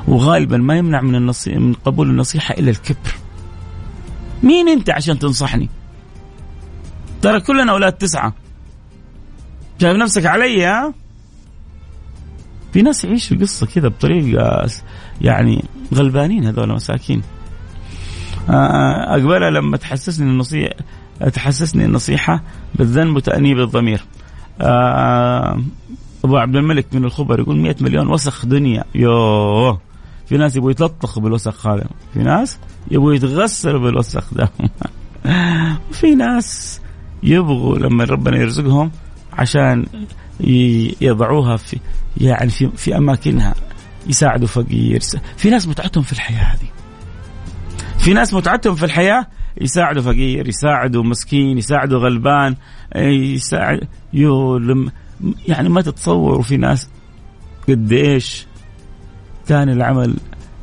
وغالبا 0.07 0.57
ما 0.57 0.77
يمنع 0.77 1.01
من 1.01 1.15
النصيحة 1.15 1.59
من 1.59 1.73
قبول 1.73 2.09
النصيحة 2.09 2.53
إلا 2.53 2.69
الكبر. 2.69 3.15
مين 4.43 4.69
أنت 4.69 4.89
عشان 4.89 5.19
تنصحني؟ 5.19 5.69
ترى 7.21 7.39
كلنا 7.39 7.71
أولاد 7.71 7.93
تسعة. 7.93 8.33
شايف 9.81 9.97
نفسك 9.97 10.25
علي 10.25 10.65
ها؟ 10.65 10.93
في 12.73 12.81
ناس 12.81 13.05
يعيشوا 13.05 13.37
القصة 13.37 13.65
كذا 13.65 13.87
بطريقة 13.87 14.67
يعني 15.21 15.65
غلبانين 15.93 16.45
هذول 16.45 16.73
مساكين. 16.73 17.21
أقبلها 18.49 19.49
لما 19.49 19.77
تحسسني 19.77 20.29
النصيحة 20.29 20.75
تحسسني 21.33 21.85
النصيحة 21.85 22.43
بالذنب 22.75 23.15
وتأنيب 23.15 23.59
الضمير. 23.59 24.01
أبو 24.61 26.37
عبد 26.37 26.55
الملك 26.55 26.85
من 26.93 27.05
الخبر 27.05 27.39
يقول 27.39 27.57
100 27.57 27.75
مليون 27.81 28.07
وسخ 28.07 28.45
دنيا. 28.45 28.83
يوه. 28.95 29.79
في 30.25 30.37
ناس 30.37 30.55
يبغوا 30.55 30.71
يتلطخوا 30.71 31.23
بالوسخ 31.23 31.67
هذا. 31.67 31.87
في 32.13 32.19
ناس 32.19 32.59
يبغوا 32.91 33.13
يتغسلوا 33.13 33.79
بالوسخ 33.79 34.33
ده. 34.33 34.51
وفي 35.89 36.15
ناس 36.15 36.81
يبغوا 37.23 37.77
لما 37.77 38.03
ربنا 38.03 38.37
يرزقهم 38.37 38.91
عشان 39.33 39.85
يضعوها 41.01 41.55
في 41.57 41.79
يعني 42.17 42.49
في 42.49 42.69
في 42.75 42.97
أماكنها. 42.97 43.55
يساعدوا 44.07 44.47
فقير. 44.47 44.99
في 45.37 45.49
ناس 45.49 45.67
متعتهم 45.67 46.03
في 46.03 46.13
الحياة 46.13 46.43
هذه. 46.43 46.69
في 47.99 48.13
ناس 48.13 48.33
متعتهم 48.33 48.75
في 48.75 48.85
الحياة 48.85 49.27
يساعدوا 49.61 50.01
فقير 50.01 50.47
يساعدوا 50.47 51.03
مسكين 51.03 51.57
يساعدوا 51.57 51.99
غلبان. 51.99 52.55
يساعد 52.95 53.87
يو 54.13 54.57
لم 54.57 54.91
يعني 55.47 55.69
ما 55.69 55.81
تتصوروا 55.81 56.41
في 56.41 56.57
ناس 56.57 56.89
قد 57.69 57.91
إيش 57.91 58.45
كان 59.47 59.69
العمل 59.69 60.15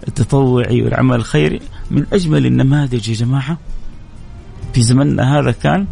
التطوعي 0.08 0.82
والعمل 0.82 1.16
الخيري 1.16 1.60
من 1.90 2.06
أجمل 2.12 2.46
النماذج 2.46 3.08
يا 3.08 3.14
جماعة. 3.14 3.58
في 4.72 4.82
زمننا 4.82 5.38
هذا 5.38 5.52
كان 5.52 5.86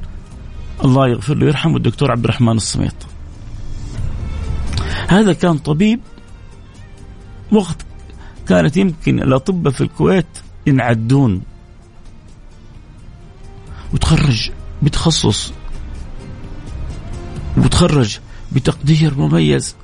الله 0.85 1.09
يغفر 1.09 1.35
له 1.35 1.45
ويرحمه 1.45 1.77
الدكتور 1.77 2.11
عبد 2.11 2.25
الرحمن 2.25 2.57
الصميط. 2.57 2.95
هذا 5.09 5.33
كان 5.33 5.59
طبيب 5.59 6.01
وقت 7.53 7.87
كانت 8.49 8.77
يمكن 8.77 9.23
الاطباء 9.23 9.73
في 9.73 9.81
الكويت 9.81 10.27
ينعدون. 10.67 11.43
وتخرج 13.95 14.51
بتخصص 14.83 15.53
وتخرج 17.61 18.19
بتقدير 18.53 19.15
مميز. 19.19 19.77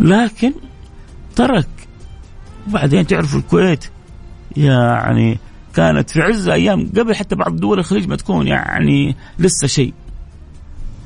لكن 0.00 0.52
ترك. 1.36 1.68
وبعدين 2.68 3.06
تعرفوا 3.06 3.40
الكويت 3.40 3.84
يعني 4.56 5.38
كانت 5.74 6.10
في 6.10 6.22
عز 6.22 6.48
أيام 6.48 6.90
قبل 6.96 7.14
حتى 7.14 7.34
بعض 7.34 7.56
دول 7.56 7.78
الخليج 7.78 8.08
ما 8.08 8.16
تكون 8.16 8.46
يعني 8.46 9.16
لسه 9.38 9.66
شيء. 9.66 9.92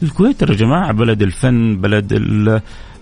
الكويت 0.02 0.42
يا 0.42 0.46
جماعة 0.46 0.92
بلد 0.92 1.22
الفن 1.22 1.80
بلد 1.80 2.12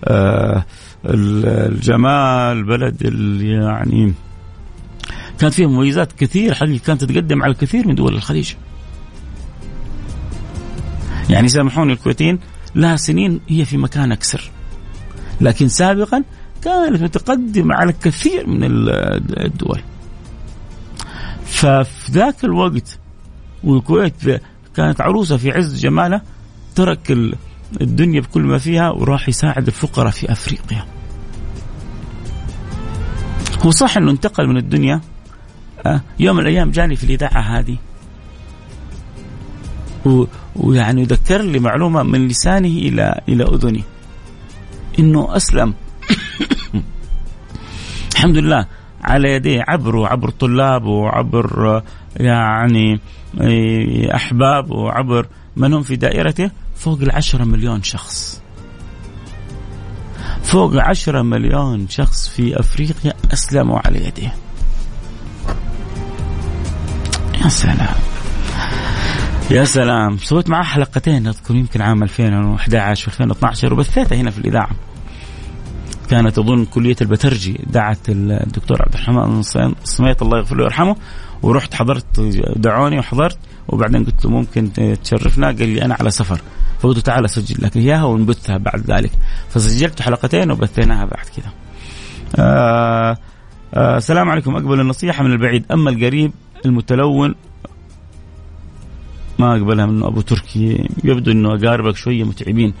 آه، 0.03 0.65
الجمال 1.05 2.63
بلد 2.63 3.01
يعني 3.41 4.13
كانت 5.39 5.53
فيها 5.53 5.67
مميزات 5.67 6.11
كثير 6.11 6.53
حقيقة 6.53 6.83
كانت 6.85 7.03
تتقدم 7.03 7.43
على 7.43 7.51
الكثير 7.51 7.87
من 7.87 7.95
دول 7.95 8.15
الخليج. 8.15 8.53
يعني 11.29 11.47
سامحوني 11.47 11.93
الكويتيين 11.93 12.39
لها 12.75 12.95
سنين 12.95 13.39
هي 13.47 13.65
في 13.65 13.77
مكان 13.77 14.11
أكثر. 14.11 14.51
لكن 15.41 15.67
سابقا 15.67 16.23
كانت 16.63 17.01
متقدمة 17.01 17.75
على 17.75 17.93
كثير 17.93 18.47
من 18.47 18.59
الدول. 18.63 19.81
ففي 21.45 22.11
ذاك 22.11 22.43
الوقت 22.43 22.99
والكويت 23.63 24.13
كانت 24.75 25.01
عروسة 25.01 25.37
في 25.37 25.51
عز 25.51 25.79
جمالها 25.79 26.21
ترك 26.75 27.17
الدنيا 27.81 28.21
بكل 28.21 28.41
ما 28.41 28.57
فيها 28.57 28.89
وراح 28.89 29.29
يساعد 29.29 29.67
الفقراء 29.67 30.11
في 30.11 30.31
أفريقيا. 30.31 30.85
هو 33.65 33.71
صح 33.71 33.97
إنه 33.97 34.11
انتقل 34.11 34.47
من 34.47 34.57
الدنيا 34.57 35.01
آه، 35.85 36.01
يوم 36.19 36.35
من 36.35 36.41
الأيام 36.41 36.71
جاني 36.71 36.95
في 36.95 37.03
الإذاعة 37.03 37.41
هذه. 37.41 37.77
ويعني 40.55 41.03
ذكر 41.03 41.41
لي 41.41 41.59
معلومة 41.59 42.03
من 42.03 42.27
لسانه 42.27 42.67
إلى 42.67 43.21
إلى 43.29 43.43
اذني 43.43 43.83
إنه 44.99 45.35
أسلم. 45.35 45.73
الحمد 48.15 48.37
لله. 48.37 48.65
على 49.03 49.33
يديه 49.33 49.63
عبر 49.67 49.95
وعبر 49.95 50.29
طلاب 50.29 50.85
وعبر 50.85 51.83
يعني 52.17 52.99
أحباب 54.15 54.71
وعبر 54.71 55.27
من 55.55 55.73
هم 55.73 55.81
في 55.81 55.95
دائرته؟ 55.95 56.51
فوق 56.75 57.01
العشرة 57.01 57.43
مليون 57.43 57.83
شخص. 57.83 58.41
فوق 60.43 60.75
عشرة 60.75 61.21
مليون 61.21 61.87
شخص 61.87 62.29
في 62.29 62.59
أفريقيا 62.59 63.13
أسلموا 63.33 63.79
على 63.85 64.07
يديه 64.07 64.33
يا 67.43 67.49
سلام. 67.49 68.16
يا 69.51 69.63
سلام. 69.63 70.17
سويت 70.17 70.49
معاه 70.49 70.63
حلقتين 70.63 71.27
اذكر 71.27 71.55
يمكن 71.55 71.81
عام 71.81 72.03
2011 72.03 73.07
2012 73.07 73.73
وبثيتها 73.73 74.15
هنا 74.15 74.31
في 74.31 74.37
الإذاعة. 74.37 74.69
كانت 76.09 76.37
اظن 76.37 76.65
كلية 76.65 76.95
البترجي 77.01 77.59
دعت 77.67 78.09
الدكتور 78.09 78.81
عبد 78.81 78.93
الرحمن 78.93 79.39
الصميت 79.83 80.21
الله 80.21 80.37
يغفر 80.37 80.55
له 80.55 80.63
ويرحمه 80.63 80.95
ورحت 81.41 81.73
حضرت 81.73 82.19
دعوني 82.55 82.99
وحضرت 82.99 83.37
وبعدين 83.67 84.05
قلت 84.05 84.25
له 84.25 84.31
ممكن 84.31 84.71
تشرفنا 85.03 85.47
قال 85.47 85.69
لي 85.69 85.85
أنا 85.85 85.95
على 85.99 86.09
سفر. 86.09 86.41
فقلت 86.79 86.99
تعال 86.99 87.29
سجل 87.29 87.65
لك 87.65 87.77
إياها 87.77 88.03
ونبثها 88.03 88.57
بعد 88.57 88.91
ذلك. 88.91 89.11
فسجلت 89.49 90.01
حلقتين 90.01 90.51
وبثيناها 90.51 91.05
بعد 91.05 91.25
كذا. 91.35 91.51
آه 92.35 93.17
آه 93.73 93.97
السلام 93.97 94.29
عليكم. 94.29 94.55
أقبل 94.55 94.79
النصيحة 94.79 95.23
من 95.23 95.31
البعيد. 95.31 95.65
أما 95.71 95.89
القريب 95.89 96.31
المتلون 96.65 97.35
ما 99.39 99.51
أقبلها 99.57 99.85
منه 99.85 100.07
أبو 100.07 100.21
تركي. 100.21 100.89
يبدو 101.03 101.31
إنه 101.31 101.55
أقاربك 101.55 101.95
شوية 101.95 102.23
متعبين. 102.23 102.73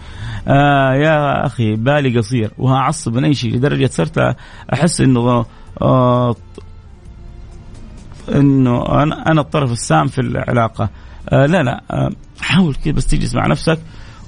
آه 0.47 0.93
يا 0.93 1.45
أخي 1.45 1.75
بالي 1.75 2.17
قصير. 2.17 2.51
وهعصب 2.57 3.13
من 3.13 3.25
أي 3.25 3.33
شيء 3.33 3.55
لدرجه 3.55 3.87
صرت 3.87 4.35
أحس 4.73 5.01
إنه 5.01 5.45
آه 5.81 6.35
إنه 8.35 9.03
أنا 9.03 9.31
أنا 9.31 9.41
الطرف 9.41 9.71
السام 9.71 10.07
في 10.07 10.21
العلاقة. 10.21 10.89
آه 11.29 11.45
لا 11.45 11.63
لا 11.63 11.83
آه 11.91 12.09
حاول 12.41 12.75
كذا 12.75 12.93
بس 12.93 13.07
تجلس 13.07 13.35
مع 13.35 13.47
نفسك 13.47 13.79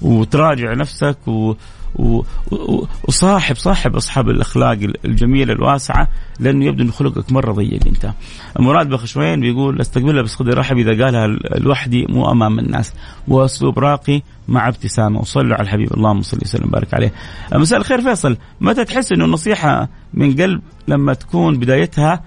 وتراجع 0.01 0.73
نفسك 0.73 1.27
و 1.27 1.53
وصاحب 1.95 3.55
صاحب 3.55 3.95
أصحاب 3.95 4.29
الأخلاق 4.29 4.77
الجميلة 5.05 5.53
الواسعة 5.53 6.07
لأنه 6.39 6.65
يبدو 6.65 6.83
انه 6.83 6.91
خلقك 6.91 7.31
مرة 7.31 7.51
ضيق 7.51 7.87
أنت. 7.87 8.11
مراد 8.59 8.89
بخشوين 8.89 9.39
بيقول 9.39 9.81
أستقبلها 9.81 10.21
بصدر 10.21 10.57
رحب 10.57 10.77
إذا 10.77 11.05
قالها 11.05 11.27
لوحدي 11.57 12.05
مو 12.09 12.31
أمام 12.31 12.59
الناس 12.59 12.93
وأسلوب 13.27 13.79
راقي 13.79 14.21
مع 14.47 14.67
ابتسامة 14.67 15.19
وصلوا 15.19 15.53
على 15.53 15.63
الحبيب 15.63 15.93
اللهم 15.93 16.21
صل 16.21 16.37
وسلم 16.41 16.67
وبارك 16.67 16.93
عليه. 16.93 17.13
مساء 17.53 17.79
الخير 17.79 18.01
فيصل 18.01 18.37
متى 18.61 18.85
تحس 18.85 19.11
إنه 19.11 19.25
النصيحة 19.25 19.89
من 20.13 20.35
قلب 20.35 20.61
لما 20.87 21.13
تكون 21.13 21.59
بدايتها 21.59 22.23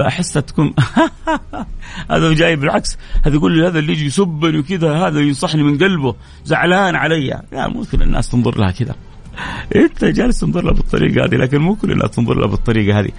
احسها 0.00 0.40
تكون 0.42 0.74
هذا 2.10 2.32
جاي 2.32 2.56
بالعكس 2.56 2.98
هذا 3.24 3.34
يقول 3.34 3.58
لي 3.58 3.66
هذا 3.66 3.78
اللي 3.78 3.92
يجي 3.92 4.06
يسبني 4.06 4.58
وكذا 4.58 4.92
هذا 4.92 5.20
ينصحني 5.20 5.62
من 5.62 5.78
قلبه. 5.78 6.14
زعلان 6.44 6.96
علي. 6.96 7.42
لا 7.52 7.68
مو 7.68 7.84
كل 7.92 8.02
الناس 8.02 8.28
تنظر 8.28 8.58
لها 8.58 8.70
كذا. 8.70 8.94
أنت 9.76 10.04
جالس 10.04 10.40
تنظر 10.40 10.64
لها 10.64 10.72
بالطريقة 10.72 11.24
هذه 11.24 11.34
لكن 11.34 11.58
مو 11.58 11.74
كل 11.74 11.92
الناس 11.92 12.10
تنظر 12.10 12.34
لها 12.34 12.48
بالطريقة 12.48 13.00
هذه. 13.00 13.10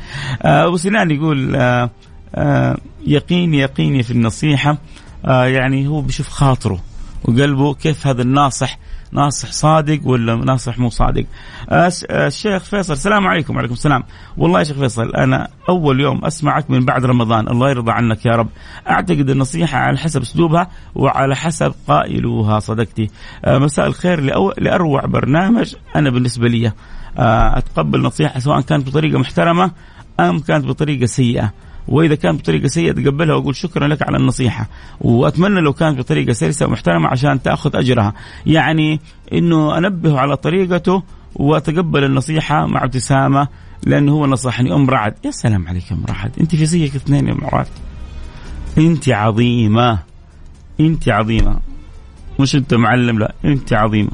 آه، 0.41 0.67
أبو 0.67 0.77
سنان 0.77 1.11
يقول 1.11 1.55
آه 1.55 1.89
آه 2.35 2.77
يقيني 3.07 3.57
يقيني 3.59 4.03
في 4.03 4.11
النصيحة. 4.11 4.77
آه 5.25 5.45
يعني 5.45 5.87
هو 5.87 6.01
بيشوف 6.01 6.29
خاطره 6.29 6.79
وقلبه 7.23 7.73
كيف 7.73 8.07
هذا 8.07 8.21
الناصح 8.21 8.79
ناصح 9.15 9.51
صادق 9.51 9.99
ولا 10.03 10.35
ناصح 10.35 10.79
مو 10.79 10.89
صادق؟ 10.89 11.25
الشيخ 11.71 12.63
فيصل 12.63 12.93
السلام 12.93 13.27
عليكم 13.27 13.55
وعليكم 13.55 13.73
السلام. 13.73 14.03
والله 14.37 14.59
يا 14.59 14.63
شيخ 14.63 14.77
فيصل 14.77 15.15
أنا 15.15 15.47
أول 15.69 15.99
يوم 15.99 16.25
أسمعك 16.25 16.71
من 16.71 16.85
بعد 16.85 17.05
رمضان 17.05 17.47
الله 17.47 17.69
يرضى 17.69 17.91
عنك 17.91 18.25
يا 18.25 18.31
رب. 18.31 18.47
أعتقد 18.89 19.29
النصيحة 19.29 19.77
على 19.77 19.97
حسب 19.97 20.21
أسلوبها 20.21 20.67
وعلى 20.95 21.35
حسب 21.35 21.73
قائلوها 21.87 22.59
صدقتي. 22.59 23.09
مساء 23.47 23.87
الخير. 23.87 24.21
لأروع 24.57 25.05
برنامج 25.05 25.75
أنا 25.95 26.09
بالنسبة 26.09 26.47
لي. 26.47 26.71
أتقبل 27.17 28.01
نصيحة 28.01 28.39
سواء 28.39 28.61
كانت 28.61 28.87
بطريقة 28.87 29.19
محترمة 29.19 29.71
أم 30.19 30.39
كانت 30.39 30.65
بطريقة 30.65 31.05
سيئة. 31.05 31.53
وإذا 31.87 32.15
كانت 32.15 32.41
بطريقة 32.41 32.67
سيئة 32.67 32.91
تقبلها 32.91 33.35
وأقول 33.35 33.55
شكرا 33.55 33.87
لك 33.87 34.01
على 34.07 34.17
النصيحة. 34.17 34.67
وأتمنى 35.01 35.61
لو 35.61 35.73
كانت 35.73 35.97
بطريقة 35.97 36.33
سلسة 36.33 36.65
ومحترمة 36.65 37.07
عشان 37.07 37.41
تأخذ 37.41 37.75
أجرها. 37.75 38.13
يعني 38.45 38.99
إنه 39.33 39.77
انبهه 39.77 40.19
على 40.19 40.37
طريقته 40.37 41.03
وأتقبل 41.35 42.03
النصيحة 42.03 42.65
مع 42.65 42.83
ابتسامة 42.83 43.47
لأنه 43.85 44.11
هو 44.11 44.25
نصحني. 44.25 44.73
أم 44.73 44.89
رعد 44.89 45.13
يا 45.25 45.31
سلام 45.31 45.67
عليك 45.67 45.91
ام 45.91 46.05
رعد. 46.09 46.31
أنت 46.39 46.55
في 46.55 46.65
زيك 46.65 46.95
اثنين 46.95 47.27
يا 47.27 47.33
أم 47.33 47.39
رعد. 47.43 47.67
أنت 48.77 49.09
عظيمة. 49.09 49.99
أنت 50.79 51.09
عظيمة. 51.09 51.59
مش 52.39 52.55
أنت 52.55 52.73
معلم 52.73 53.19
لا 53.19 53.33
أنت 53.45 53.73
عظيمة. 53.73 54.11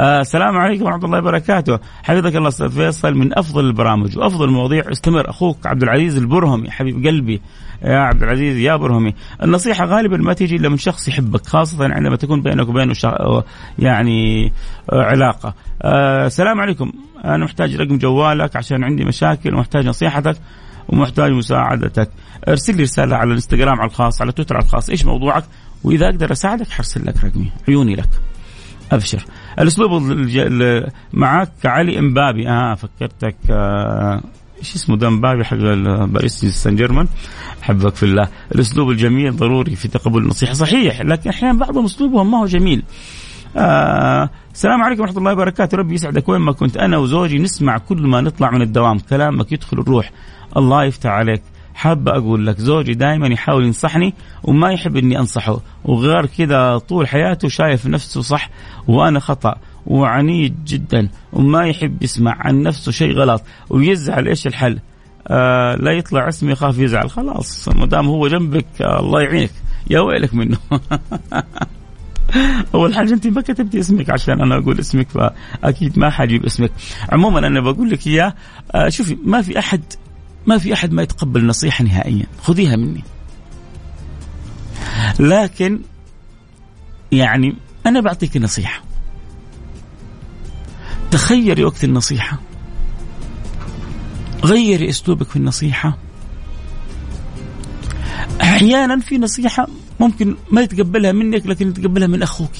السلام 0.00 0.56
عليكم 0.56 0.84
ورحمة 0.84 1.04
الله 1.04 1.18
وبركاته. 1.18 1.78
حفظك 2.02 2.36
الله 2.36 2.48
أستاذ 2.48 2.70
فيصل 2.70 3.14
من 3.14 3.38
أفضل 3.38 3.64
البرامج 3.64 4.18
وأفضل 4.18 4.44
المواضيع. 4.44 4.84
استمر 4.92 5.30
أخوك 5.30 5.66
عبد 5.66 5.82
العزيز 5.82 6.16
البرهمي 6.16 6.70
حبيب 6.70 7.06
قلبي. 7.06 7.40
يا 7.84 7.98
عبد 7.98 8.22
العزيز 8.22 8.56
يا 8.56 8.76
برهمي. 8.76 9.14
النصيحة 9.42 9.84
غالبا 9.84 10.16
ما 10.16 10.32
تيجي 10.32 10.56
إلا 10.56 10.68
من 10.68 10.76
شخص 10.76 11.08
يحبك 11.08 11.46
خاصة 11.46 11.84
عندما 11.94 12.16
تكون 12.16 12.42
بينك 12.42 12.68
وبينه 12.68 12.94
يعني 13.78 14.52
آه، 14.92 15.02
علاقة. 15.02 15.54
آه 15.82 16.26
السلام 16.26 16.60
عليكم. 16.60 16.92
أنا 17.24 17.44
محتاج 17.44 17.76
رقم 17.76 17.98
جوالك 17.98 18.56
عشان 18.56 18.84
عندي 18.84 19.04
مشاكل 19.04 19.54
ومحتاج 19.54 19.86
نصيحتك 19.86 20.36
ومحتاج 20.88 21.32
مساعدتك. 21.32 22.10
ارسل 22.48 22.76
لي 22.76 22.82
رسالة 22.82 23.16
على 23.16 23.28
الإنستغرام 23.28 23.80
على 23.80 23.90
الخاص 23.90 24.22
على 24.22 24.32
تويتر 24.32 24.56
على 24.56 24.64
الخاص. 24.64 24.90
إيش 24.90 25.04
موضوعك؟ 25.04 25.44
وإذا 25.84 26.06
أقدر 26.06 26.32
أساعدك 26.32 26.68
حرسل 26.68 27.06
لك 27.06 27.24
رقمي 27.24 27.52
عيوني 27.68 27.94
لك. 27.94 28.29
أبشر. 28.90 29.24
الأسلوب 29.58 30.02
معك 31.12 31.52
علي 31.64 31.98
إمبابي. 31.98 32.48
آه 32.48 32.74
فكرتك 32.74 33.36
آه 33.50 34.22
إيش 34.58 34.74
اسمه 34.74 34.96
ده 34.96 35.08
إمبابي 35.08 35.44
حق 35.44 35.56
باريس 36.04 36.44
سان 36.44 36.76
جيرمان 36.76 37.06
أحبك 37.62 37.94
في 37.94 38.02
الله. 38.02 38.28
الأسلوب 38.54 38.90
الجميل 38.90 39.36
ضروري 39.36 39.76
في 39.76 39.88
تقبل 39.88 40.22
النصيحة. 40.22 40.52
صحيح 40.52 41.00
لكن 41.00 41.30
أحيانا 41.30 41.58
بعضهم 41.58 41.84
أسلوبهم 41.84 42.30
ما 42.30 42.38
هو 42.38 42.46
جميل. 42.46 42.82
آه 43.56 44.30
السلام 44.54 44.82
عليكم 44.82 45.02
ورحمة 45.02 45.18
الله 45.18 45.32
وبركاته. 45.32 45.76
ربي 45.78 45.94
يسعدك. 45.94 46.28
وين 46.28 46.40
ما 46.40 46.52
كنت 46.52 46.76
أنا 46.76 46.98
وزوجي 46.98 47.38
نسمع 47.38 47.78
كل 47.78 48.06
ما 48.06 48.20
نطلع 48.20 48.50
من 48.50 48.62
الدوام. 48.62 48.98
كلامك 48.98 49.52
يدخل 49.52 49.78
الروح. 49.78 50.10
الله 50.56 50.84
يفتح 50.84 51.10
عليك. 51.10 51.42
حابة 51.80 52.12
أقول 52.12 52.46
لك 52.46 52.58
زوجي 52.58 52.94
دائما 52.94 53.26
يحاول 53.26 53.64
ينصحني 53.64 54.14
وما 54.42 54.72
يحب 54.72 54.96
إني 54.96 55.18
أنصحه 55.18 55.60
وغير 55.84 56.26
كذا 56.26 56.78
طول 56.78 57.08
حياته 57.08 57.48
شايف 57.48 57.86
نفسه 57.86 58.20
صح 58.20 58.50
وأنا 58.88 59.20
خطأ 59.20 59.54
وعنيد 59.86 60.64
جدا 60.64 61.08
وما 61.32 61.66
يحب 61.66 62.02
يسمع 62.02 62.36
عن 62.40 62.62
نفسه 62.62 62.92
شيء 62.92 63.12
غلط 63.12 63.42
ويزعل 63.70 64.28
إيش 64.28 64.46
الحل؟ 64.46 64.78
آه 65.28 65.74
لا 65.74 65.92
يطلع 65.92 66.28
اسمي 66.28 66.52
يخاف 66.52 66.78
يزعل. 66.78 67.10
خلاص 67.10 67.68
ما 67.68 67.86
دام 67.86 68.06
هو 68.06 68.28
جنبك 68.28 68.66
آه 68.80 69.00
الله 69.00 69.22
يعينك. 69.22 69.50
يا 69.90 70.00
ويلك 70.00 70.34
منه. 70.34 70.58
أول 72.74 72.94
حاجة 72.94 73.12
أنت 73.12 73.26
ما 73.26 73.40
كتبتي 73.40 73.80
اسمك 73.80 74.10
عشان 74.10 74.40
أنا 74.40 74.56
أقول 74.56 74.78
اسمك 74.78 75.06
فأكيد 75.08 75.98
ما 75.98 76.10
حجيب 76.10 76.44
اسمك. 76.44 76.70
عموما 77.12 77.46
أنا 77.46 77.60
بقول 77.60 77.90
لك 77.90 78.06
إياه 78.06 78.34
آه 78.74 78.88
شوفي 78.88 79.18
ما 79.24 79.42
في 79.42 79.58
أحد 79.58 79.82
ما 80.46 80.58
في 80.58 80.72
أحد 80.72 80.92
ما 80.92 81.02
يتقبل 81.02 81.46
نصيحة 81.46 81.84
نهائيا. 81.84 82.26
خذيها 82.42 82.76
مني. 82.76 83.02
لكن 85.20 85.80
يعني 87.12 87.56
أنا 87.86 88.00
بعطيك 88.00 88.36
نصيحة. 88.36 88.82
تخيري 91.10 91.64
وقت 91.64 91.84
النصيحة. 91.84 92.38
غيري 94.44 94.88
أسلوبك 94.88 95.26
في 95.26 95.36
النصيحة. 95.36 95.98
أحيانا 98.40 99.00
في 99.00 99.18
نصيحة 99.18 99.66
ممكن 100.00 100.36
ما 100.50 100.60
يتقبلها 100.60 101.12
منك 101.12 101.46
لكن 101.46 101.68
يتقبلها 101.68 102.06
من 102.06 102.22
أخوك. 102.22 102.52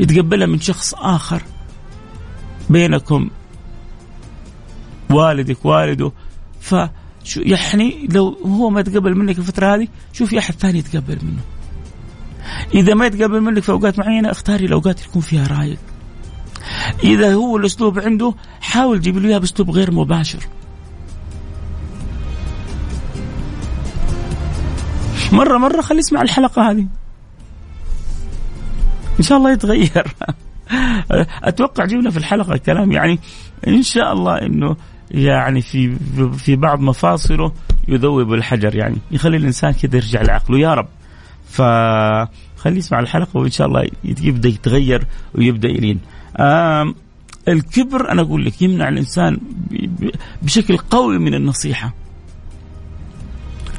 يتقبلها 0.00 0.46
من 0.46 0.60
شخص 0.60 0.94
آخر. 0.94 1.42
بينكم. 2.70 3.30
والدك 5.10 5.64
والده. 5.64 6.12
ف 6.64 6.74
يعني 7.36 8.08
لو 8.12 8.36
هو 8.46 8.70
ما 8.70 8.80
يتقبل 8.80 9.14
منك 9.14 9.38
الفترة 9.38 9.74
هذه 9.74 9.88
شوفي 10.12 10.38
أحد 10.38 10.54
ثاني 10.54 10.78
يتقبل 10.78 11.18
منه. 11.22 11.42
إذا 12.74 12.94
ما 12.94 13.06
يتقبل 13.06 13.40
منك 13.40 13.62
في 13.62 13.72
أوقات 13.72 13.98
معينة 13.98 14.30
اختاري 14.30 14.64
الأوقات 14.64 14.98
اللي 14.98 15.08
يكون 15.08 15.22
فيها 15.22 15.46
رايق 15.46 15.78
إذا 17.04 17.34
هو 17.34 17.56
الأسلوب 17.56 17.98
عنده 17.98 18.34
حاول 18.60 18.98
تجيب 18.98 19.18
له 19.18 19.28
اياه 19.28 19.38
بأسلوب 19.38 19.70
غير 19.70 19.90
مباشر. 19.90 20.38
مرة 25.32 25.58
مرة 25.58 25.80
خليه 25.80 25.98
يسمع 25.98 26.22
الحلقة 26.22 26.70
هذه. 26.70 26.86
إن 29.18 29.24
شاء 29.24 29.38
الله 29.38 29.52
يتغير. 29.52 30.14
أتوقع 31.42 31.84
جبنا 31.84 32.10
في 32.10 32.16
الحلقة 32.16 32.56
كلام 32.56 32.92
يعني 32.92 33.18
إن 33.68 33.82
شاء 33.82 34.12
الله 34.12 34.42
إنه 34.42 34.76
يعني 35.14 35.62
في 35.62 35.96
في 36.38 36.56
بعض 36.56 36.80
مفاصله 36.80 37.52
يذوب 37.88 38.34
الحجر 38.34 38.74
يعني 38.74 38.96
يخلي 39.10 39.36
الإنسان 39.36 39.72
كذا 39.72 39.96
يرجع 39.96 40.22
لعقله. 40.22 40.58
يا 40.58 40.74
رب. 40.74 40.88
فخليه 41.50 42.78
يسمع 42.78 43.00
الحلقة 43.00 43.40
وإن 43.40 43.50
شاء 43.50 43.66
الله 43.66 43.86
يبدأ 44.04 44.48
يتغير 44.48 45.06
ويبدأ 45.34 45.68
يلين. 45.68 46.00
الكبر 47.48 48.10
أنا 48.10 48.22
أقول 48.22 48.44
لك 48.44 48.62
يمنع 48.62 48.88
الإنسان 48.88 49.38
بشكل 50.42 50.76
قوي 50.76 51.18
من 51.18 51.34
النصيحة. 51.34 51.94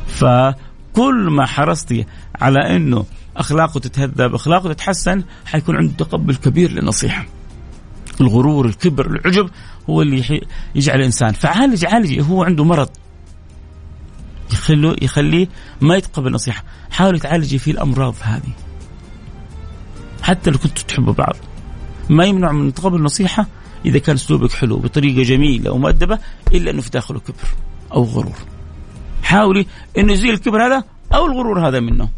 فكل 0.08 1.28
ما 1.30 1.46
حرصتي 1.46 2.06
على 2.42 2.76
إنه 2.76 3.06
أخلاقه 3.38 3.80
تتهذب 3.80 4.36
أخلاقه 4.36 4.74
تتحسن 4.74 5.24
حيكون 5.46 5.76
عنده 5.76 5.94
تقبل 5.94 6.36
كبير 6.36 6.72
للنصيحة. 6.72 7.26
الغرور 8.22 8.66
الكبر 8.66 9.06
العجب 9.06 9.50
هو 9.90 10.02
اللي 10.02 10.42
يجعل 10.76 11.00
الإنسان 11.00 11.34
فعالج 11.34 11.86
عالج 11.86 12.22
هو 12.22 12.44
عنده 12.44 12.64
مرض. 12.64 12.90
يخليه 14.54 14.96
يخليه 15.02 15.48
ما 15.82 15.96
يتقبل 15.96 16.32
نصيحة. 16.32 16.64
حاولي 16.92 17.20
تعالجي 17.20 17.58
فيه 17.58 17.72
الأمراض 17.72 18.16
هذه. 18.22 18.52
حتى 20.22 20.50
لو 20.50 20.58
كنتوا 20.58 20.84
تحبوا 20.88 21.14
بعض. 21.14 21.36
ما 22.10 22.26
يمنع 22.26 22.52
من 22.52 22.74
تقبل 22.74 23.02
نصيحة 23.02 23.48
إذا 23.86 24.00
كان 24.00 24.16
أسلوبك 24.16 24.52
حلو 24.52 24.78
بطريقة 24.78 25.24
جميلة 25.24 25.72
ومؤدبة 25.72 26.20
إلا 26.54 26.72
أنه 26.72 26.82
في 26.82 26.90
داخله 26.90 27.20
كبر 27.20 27.48
أو 27.94 28.04
غرور. 28.04 28.36
حاولي 29.24 29.66
إنه 29.98 30.14
يزيل 30.14 30.34
الكبر 30.34 30.68
هذا 30.68 30.84
أو 31.14 31.26
الغرور 31.26 31.68
هذا 31.68 31.80
منه. 31.80 32.10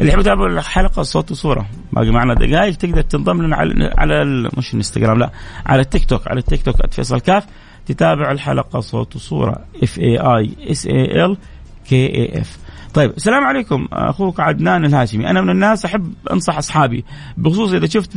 اللي 0.00 0.10
يحب 0.10 0.20
يتابع 0.20 0.46
الحلقة 0.46 1.02
صوت 1.02 1.30
وصورة. 1.30 1.66
باقي 1.92 2.10
معنا 2.10 2.34
دقائق 2.34 2.76
تقدر 2.76 3.02
تنضم 3.02 3.42
لنا 3.42 3.56
على 3.56 3.90
على 3.98 4.24
مش 4.58 4.70
الانستغرام 4.70 5.18
لا 5.18 5.30
على 5.66 5.80
التيك 5.82 6.04
توك 6.04 6.28
على 6.28 6.38
التيك 6.38 6.62
توك 6.62 6.76
@فيصل 6.90 7.20
كاف. 7.20 7.46
تتابع 7.86 8.30
الحلقة 8.30 8.80
صوت 8.80 9.16
وصورة. 9.16 9.56
F 9.82 9.98
A 9.98 10.18
I 10.18 10.50
S 10.70 10.86
A 10.86 11.24
L 11.24 11.36
K 11.88 12.06
A 12.06 12.40
F 12.40 12.58
طيب 12.94 13.10
السلام 13.10 13.44
عليكم 13.44 13.88
أخوك 13.92 14.40
عدنان 14.40 14.84
الهاشمي. 14.84 15.30
أنا 15.30 15.40
من 15.40 15.50
الناس 15.50 15.84
أحب 15.84 16.12
أنصح 16.32 16.56
أصحابي 16.56 17.04
بخصوص 17.36 17.72
إذا 17.72 17.86
شفت 17.86 18.10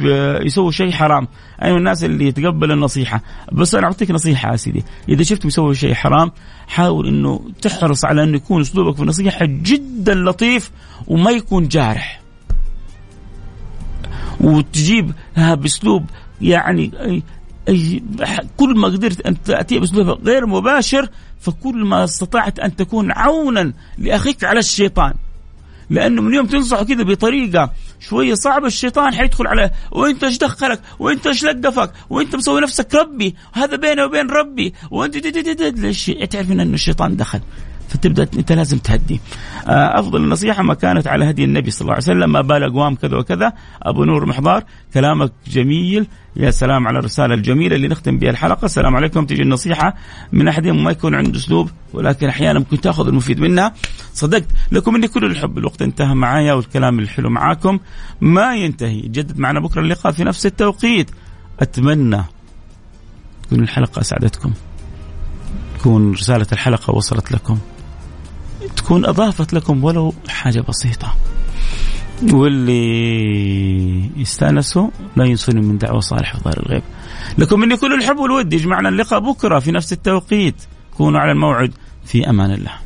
يسوي 0.45 0.71
شيء 0.71 0.91
حرام. 0.91 1.27
أنا 1.61 1.71
من 1.71 1.77
الناس 1.77 2.03
اللي 2.03 2.27
يتقبل 2.27 2.71
النصيحة. 2.71 3.21
بس 3.51 3.75
أنا 3.75 3.87
أعطيك 3.87 4.11
نصيحة 4.11 4.51
يا 4.51 4.55
سيدي. 4.55 4.83
إذا 5.09 5.23
شفت 5.23 5.45
يسوي 5.45 5.75
شيء 5.75 5.93
حرام 5.93 6.31
حاول 6.67 7.07
إنه 7.07 7.41
تحرص 7.61 8.05
على 8.05 8.23
انه 8.23 8.35
يكون 8.35 8.61
أسلوبك 8.61 8.95
في 8.95 9.01
النصيحة 9.01 9.45
جدا 9.45 10.15
لطيف 10.15 10.71
وما 11.07 11.31
يكون 11.31 11.67
جارح. 11.67 12.21
وتجيبها 14.41 15.55
بأسلوب 15.55 16.05
يعني 16.41 16.91
كل 18.57 18.77
ما 18.77 18.87
قدرت 18.87 19.21
أن 19.21 19.43
تأتي 19.43 19.79
بأسلوب 19.79 20.27
غير 20.27 20.45
مباشر 20.45 21.09
فكل 21.39 21.85
ما 21.85 22.03
استطعت 22.03 22.59
أن 22.59 22.75
تكون 22.75 23.11
عونا 23.11 23.73
لأخيك 23.97 24.43
على 24.43 24.59
الشيطان. 24.59 25.13
لأنه 25.89 26.21
من 26.21 26.33
يوم 26.33 26.45
تنصحه 26.45 26.83
كذا 26.83 27.03
بطريقة 27.03 27.71
شوية 27.99 28.33
صعبة 28.33 28.67
الشيطان 28.67 29.13
حيدخل 29.13 29.47
عليه 29.47 29.71
وانت 29.91 30.23
إيش 30.23 30.37
دخلك 30.37 30.81
وانت 30.99 31.27
إيش 31.27 31.43
لقفك 31.43 31.91
وإنت 32.09 32.35
مسوي 32.35 32.61
نفسك 32.61 32.95
ربي 32.95 33.35
وهذا 33.55 33.75
بيني 33.75 34.03
وبين 34.03 34.29
ربي. 34.29 34.73
وإنت 34.91 35.17
ليش؟ 35.17 36.05
تعرف 36.05 36.51
ان 36.51 36.73
الشيطان 36.73 37.15
دخل. 37.15 37.39
فتبدأ 37.89 38.27
انت 38.37 38.51
لازم 38.51 38.77
تهدي. 38.77 39.21
آه، 39.67 39.99
أفضل 39.99 40.23
النصيحة 40.23 40.63
ما 40.63 40.73
كانت 40.73 41.07
على 41.07 41.29
هدي 41.29 41.43
النبي 41.43 41.71
صلى 41.71 41.81
الله 41.81 41.93
عليه 41.93 42.03
وسلم 42.03 42.31
ما 42.31 42.41
بال 42.41 42.63
اقوام 42.63 42.95
كذا 42.95 43.17
وكذا. 43.17 43.53
أبو 43.83 44.03
نور 44.03 44.25
محضار 44.25 44.63
كلامك 44.93 45.31
جميل. 45.47 46.07
يا 46.35 46.51
سلام 46.51 46.87
على 46.87 46.99
الرسالة 46.99 47.33
الجميلة 47.33 47.75
اللي 47.75 47.87
نختم 47.87 48.17
بها 48.17 48.29
الحلقة. 48.29 48.65
السلام 48.65 48.95
عليكم. 48.95 49.25
تجي 49.25 49.41
النصيحة 49.41 49.95
من 50.31 50.47
احدهم 50.47 50.83
ما 50.83 50.91
يكون 50.91 51.15
عنده 51.15 51.37
أسلوب 51.37 51.69
ولكن 51.93 52.27
أحيانا 52.27 52.59
ممكن 52.59 52.81
تأخذ 52.81 53.07
المفيد 53.07 53.39
منها. 53.39 53.73
صدقت 54.13 54.47
لكم 54.71 54.93
مني 54.93 55.07
كل 55.07 55.25
الحب 55.25 55.57
الوقت 55.57 55.81
انتهى 55.81 56.15
معايا 56.15 56.53
والكلام 56.53 56.99
الحلو 56.99 57.29
معاكم. 57.29 57.79
ما 58.21 58.55
ينتهي. 58.55 59.01
جدد 59.01 59.39
معنا 59.39 59.59
بكرة 59.59 59.81
اللقاء 59.81 60.11
في 60.13 60.23
نفس 60.23 60.45
التوقيت. 60.45 61.11
أتمنى 61.59 62.23
تكون 63.43 63.59
الحلقة 63.59 63.99
اسعدتكم 63.99 64.53
تكون 65.79 66.11
رسالة 66.11 66.47
الحلقة 66.51 66.95
وصلت 66.95 67.31
لكم. 67.31 67.57
تكون 68.75 69.05
أضافت 69.05 69.53
لكم 69.53 69.83
ولو 69.83 70.13
حاجة 70.27 70.61
بسيطة. 70.69 71.15
واللي 72.33 74.11
يستأنسوا 74.17 74.89
لا 75.15 75.25
ينسوني 75.25 75.61
من 75.61 75.77
دعوة 75.77 75.99
صالح 75.99 76.35
وظهر 76.35 76.59
الغيب. 76.65 76.83
لكم 77.37 77.59
مني 77.59 77.77
كل 77.77 77.93
الحب 77.93 78.17
والود 78.17 78.53
يجمعنا 78.53 78.89
اللقاء 78.89 79.19
بكرة 79.19 79.59
في 79.59 79.71
نفس 79.71 79.93
التوقيت. 79.93 80.55
كونوا 80.97 81.19
على 81.19 81.31
الموعد. 81.31 81.71
في 82.05 82.29
أمان 82.29 82.51
الله. 82.51 82.84